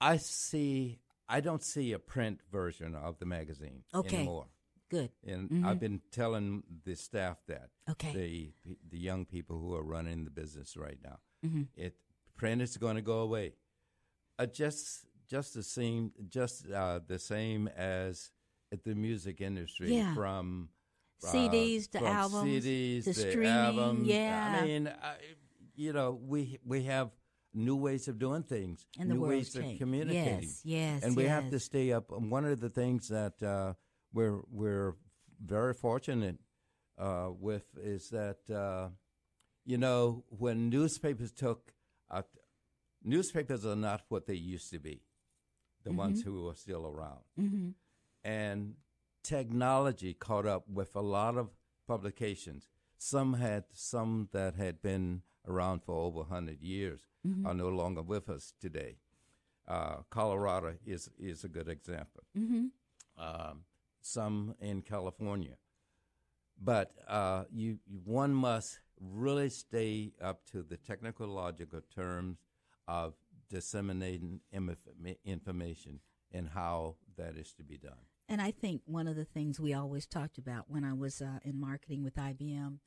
[0.00, 1.00] I see.
[1.28, 4.16] I don't see a print version of the magazine Okay.
[4.18, 4.48] anymore,
[4.88, 5.10] Good.
[5.24, 5.64] and Mhm.
[5.64, 8.12] I've been telling the staff that Okay.
[8.12, 8.54] the
[8.88, 11.20] the young people who are running the business right now.
[11.44, 11.64] Mm-hmm.
[11.74, 11.98] It
[12.34, 13.56] print is going to go away.
[14.38, 18.30] Uh, just just the same just uh, the same as
[18.72, 20.14] at the music industry Yeah.
[20.14, 20.68] from
[21.24, 24.08] uh, CDs to from albums CDs to to streaming, albums.
[24.08, 24.58] yeah.
[24.60, 25.14] I mean, I,
[25.74, 27.10] you know, we we have
[27.54, 30.42] new ways of doing things, And the new ways of communicating.
[30.42, 32.10] Yes, yes, and we have to stay up.
[32.12, 33.74] And one of the things that uh,
[34.12, 34.94] we're we're
[35.40, 36.38] very fortunate
[36.98, 38.88] uh, with is that uh,
[39.64, 41.72] you know when newspapers took
[43.02, 45.02] newspapers are not what they used to be,
[45.86, 47.68] the ones who are still around, Mm-hmm.
[48.24, 48.74] and
[49.22, 51.46] technology caught up with a lot of
[51.86, 52.68] publications.
[52.98, 57.00] Some had some that had been around for over hundred years
[57.44, 58.92] are no longer with us today.
[59.66, 62.22] Uh, Colorado is is a good example.
[62.38, 62.66] Mm-hmm.
[63.26, 63.64] Um,
[64.00, 65.56] some in California,
[66.62, 72.38] but uh, you, you one must really stay up to the technological terms
[72.88, 73.14] of
[73.48, 74.40] disseminating
[75.24, 76.00] information
[76.32, 77.98] and how that is to be done.
[78.28, 81.38] And I think one of the things we always talked about when I was uh,
[81.44, 82.78] in marketing with IBM,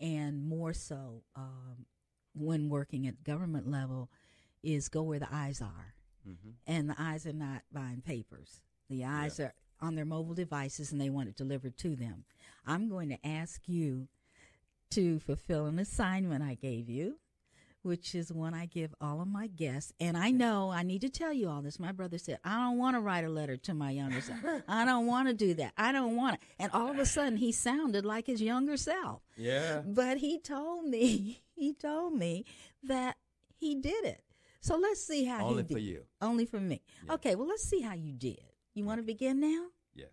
[0.00, 1.86] and more so um,
[2.34, 4.10] when working at government level,
[4.62, 5.94] is go where the eyes are.
[6.66, 8.62] And the eyes are not buying papers.
[8.88, 12.24] The eyes are on their mobile devices and they want it delivered to them.
[12.66, 14.08] I'm going to ask you
[14.90, 17.18] to fulfill an assignment I gave you,
[17.84, 19.92] which is one I give all of my guests.
[20.00, 21.78] And I know I need to tell you all this.
[21.78, 24.40] My brother said, I don't want to write a letter to my younger self.
[24.66, 25.72] I don't want to do that.
[25.76, 26.46] I don't want to.
[26.58, 29.22] And all of a sudden, he sounded like his younger self.
[29.36, 29.82] Yeah.
[29.84, 32.46] But he told me, he told me
[32.82, 33.16] that
[33.54, 34.22] he did it.
[34.60, 35.72] So let's see how Only he did.
[35.72, 36.02] Only for you.
[36.22, 36.82] Only for me.
[37.06, 37.14] Yeah.
[37.14, 38.40] Okay, well, let's see how you did.
[38.72, 39.66] You want to begin now?
[39.94, 40.08] Yes.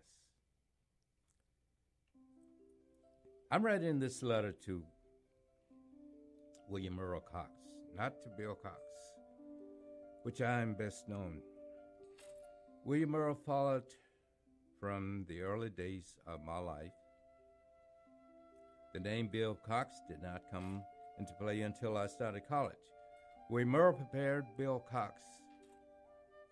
[3.50, 4.82] I'm writing this letter to
[6.68, 7.50] William Earl Cox,
[7.96, 8.80] not to Bill Cox,
[10.22, 11.40] which I am best known.
[12.84, 13.84] William Earl followed
[14.80, 16.92] from the early days of my life.
[18.94, 20.82] The name Bill Cox did not come
[21.18, 22.74] into play until I started college.
[23.50, 25.22] William Earl prepared Bill Cox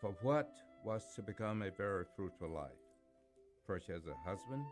[0.01, 0.51] for what
[0.85, 2.71] was to become a very fruitful life.
[3.67, 4.65] First, as a husband,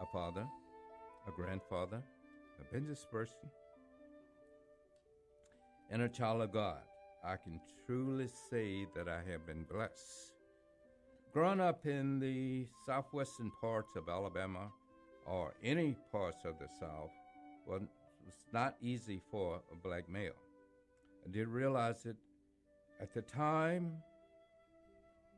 [0.00, 0.46] a father,
[1.26, 2.02] a grandfather,
[2.60, 3.50] a business person,
[5.90, 6.80] and a child of God.
[7.24, 10.32] I can truly say that I have been blessed.
[11.32, 14.70] Growing up in the southwestern parts of Alabama
[15.26, 17.10] or any parts of the South
[17.66, 17.82] was,
[18.24, 20.32] was not easy for a black male.
[21.26, 22.16] I did realize it
[23.00, 23.92] at the time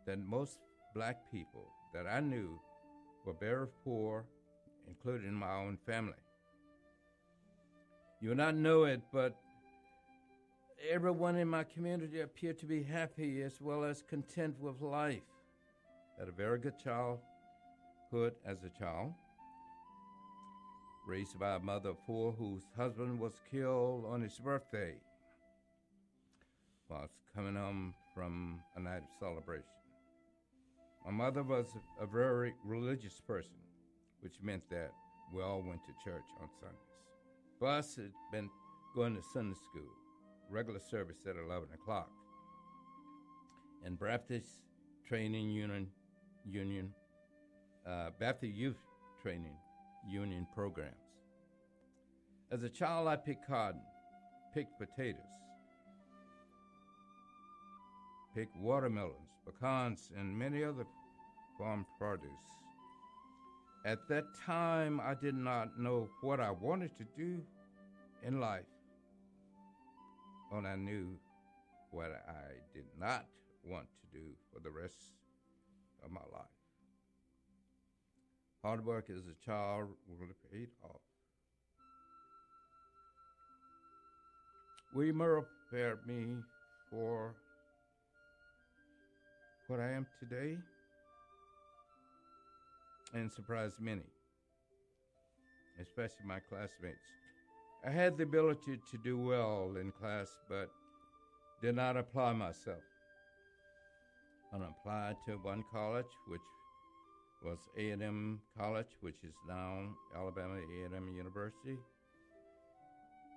[0.06, 0.58] that most
[0.94, 2.60] black people that I knew
[3.26, 4.24] were very poor,
[4.88, 6.14] including my own family.
[8.20, 9.36] You will not know it, but
[10.88, 15.20] everyone in my community appeared to be happy as well as content with life.
[16.18, 19.12] Had a very good childhood as a child.
[21.06, 24.94] Raised by a mother of four whose husband was killed on his birthday
[26.88, 29.64] while coming home from a night of celebration.
[31.04, 31.66] My mother was
[32.00, 33.56] a very religious person,
[34.20, 34.92] which meant that
[35.32, 36.78] we all went to church on Sundays.
[37.60, 38.50] Bus had been
[38.94, 39.88] going to Sunday school,
[40.50, 42.10] regular service at 11 o'clock,
[43.84, 44.48] and Baptist
[45.06, 45.88] Training Union,
[46.44, 46.92] Union
[47.86, 48.76] uh, Baptist Youth
[49.22, 49.56] Training
[50.08, 50.94] Union programs.
[52.52, 53.80] As a child, I picked cotton,
[54.52, 55.20] picked potatoes,
[58.34, 60.84] picked watermelons, pecans, and many other
[61.58, 62.30] farm produce.
[63.84, 67.40] At that time, I did not know what I wanted to do
[68.26, 68.66] in life,
[70.50, 71.16] but I knew
[71.90, 73.24] what I did not
[73.64, 75.12] want to do for the rest
[76.04, 76.46] of my life.
[78.62, 81.00] Hard work as a child will paid off.
[84.94, 86.36] We prepared me
[86.90, 87.34] for
[89.68, 90.58] what I am today
[93.14, 94.02] and surprised many,
[95.80, 97.19] especially my classmates.
[97.86, 100.70] I had the ability to do well in class, but
[101.62, 102.82] did not apply myself.
[104.52, 106.40] I applied to one college, which
[107.42, 111.78] was A&M College, which is now Alabama A&M University.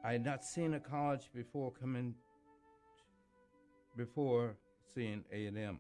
[0.03, 2.13] I had not seen a college before coming
[3.95, 4.57] before
[4.93, 5.79] seeing A&M.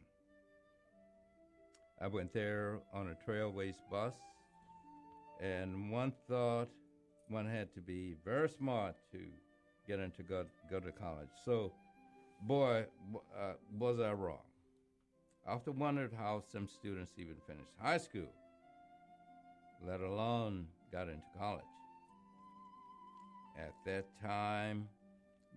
[1.99, 4.13] I went there on a Trailways bus,
[5.41, 6.69] and one thought
[7.33, 9.19] one had to be very smart to
[9.87, 11.29] get into go, go to college.
[11.43, 11.73] So,
[12.43, 12.85] boy,
[13.37, 14.45] uh, was I wrong.
[15.47, 18.31] I often wondered how some students even finished high school,
[19.85, 21.63] let alone got into college.
[23.57, 24.87] At that time,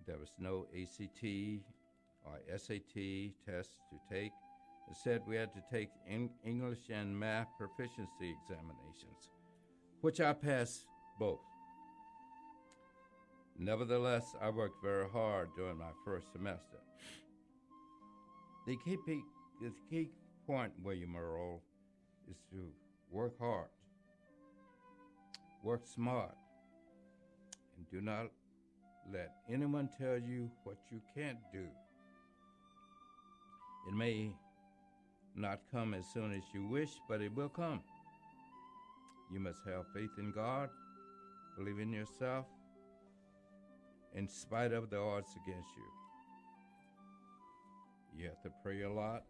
[0.05, 1.23] there was no ACT
[2.25, 4.31] or SAT test to take
[4.89, 5.89] it said we had to take
[6.45, 9.29] English and math proficiency examinations,
[10.01, 10.85] which I passed
[11.19, 11.41] both.
[13.59, 16.77] Nevertheless, I worked very hard during my first semester.
[18.67, 18.97] The key,
[19.61, 20.09] the key
[20.45, 21.61] point, William Earl,
[22.29, 22.71] is to
[23.09, 23.69] work hard,
[25.63, 26.35] work smart,
[27.77, 28.27] and do not
[29.11, 31.65] let anyone tell you what you can't do.
[33.87, 34.33] It may
[35.35, 37.81] not come as soon as you wish, but it will come.
[39.31, 40.69] You must have faith in God,
[41.57, 42.45] believe in yourself,
[44.17, 45.83] in spite of the odds against you.
[48.17, 49.23] You have to pray a lot,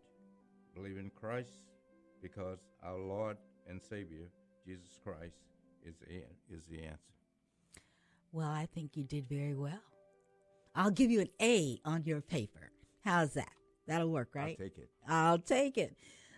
[0.73, 1.59] believe in Christ,
[2.21, 3.35] because our Lord
[3.67, 4.29] and Savior,
[4.65, 5.35] Jesus Christ,
[5.85, 6.23] is the,
[6.55, 7.13] is the answer.
[8.31, 9.83] Well, I think you did very well.
[10.73, 12.71] I'll give you an A on your paper.
[13.03, 13.51] How's that?
[13.87, 14.57] That'll work, right?
[14.57, 14.89] I'll take it.
[15.07, 15.97] I'll take it.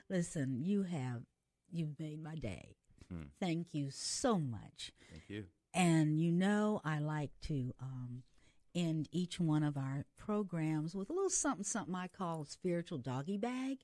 [0.09, 1.21] Listen, you have
[1.71, 2.75] you've made my day.
[3.11, 3.23] Hmm.
[3.39, 4.91] Thank you so much.
[5.11, 5.45] Thank you.
[5.73, 8.23] And you know, I like to um,
[8.76, 12.97] end each one of our programs with a little something, something I call a spiritual
[12.97, 13.80] doggy bag,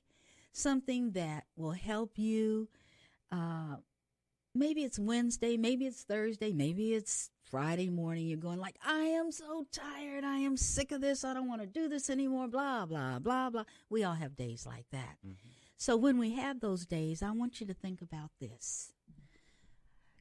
[0.52, 2.68] something that will help you.
[3.30, 3.76] Uh,
[4.54, 9.30] maybe it's Wednesday, maybe it's Thursday, maybe it's Friday morning, you're going like, I am
[9.30, 10.24] so tired.
[10.24, 11.24] I am sick of this.
[11.24, 12.48] I don't want to do this anymore.
[12.48, 13.64] Blah, blah, blah, blah.
[13.88, 15.16] We all have days like that.
[15.24, 15.48] Mm-hmm.
[15.76, 18.92] So when we have those days, I want you to think about this.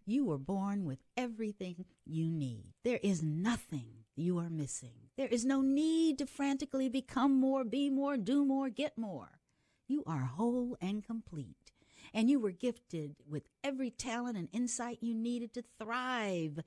[0.05, 2.73] You were born with everything you need.
[2.83, 5.09] There is nothing you are missing.
[5.17, 9.39] There is no need to frantically become more, be more, do more, get more.
[9.87, 11.71] You are whole and complete.
[12.13, 16.59] And you were gifted with every talent and insight you needed to thrive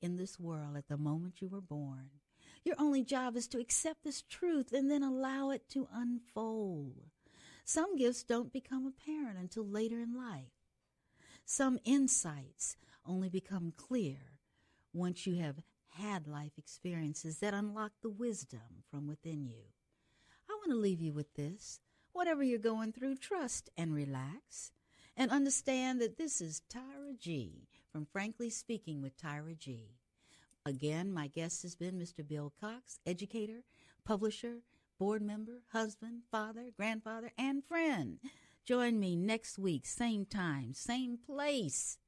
[0.00, 2.10] in this world at the moment you were born.
[2.64, 7.06] Your only job is to accept this truth and then allow it to unfold.
[7.64, 10.52] Some gifts don't become apparent until later in life.
[11.44, 14.38] Some insights only become clear
[14.92, 15.56] once you have
[15.98, 19.64] had life experiences that unlock the wisdom from within you.
[20.48, 21.80] I want to leave you with this.
[22.12, 24.72] Whatever you're going through, trust and relax
[25.16, 29.96] and understand that this is Tyra G from Frankly Speaking with Tyra G.
[30.64, 32.26] Again, my guest has been Mr.
[32.26, 33.62] Bill Cox, educator,
[34.04, 34.58] publisher,
[34.98, 38.18] board member, husband, father, grandfather, and friend.
[38.64, 41.98] Join me next week, same time, same place.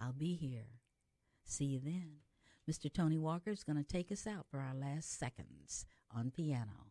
[0.00, 0.66] I'll be here.
[1.44, 2.27] See you then.
[2.68, 2.92] Mr.
[2.92, 6.87] Tony Walker is going to take us out for our last seconds on piano.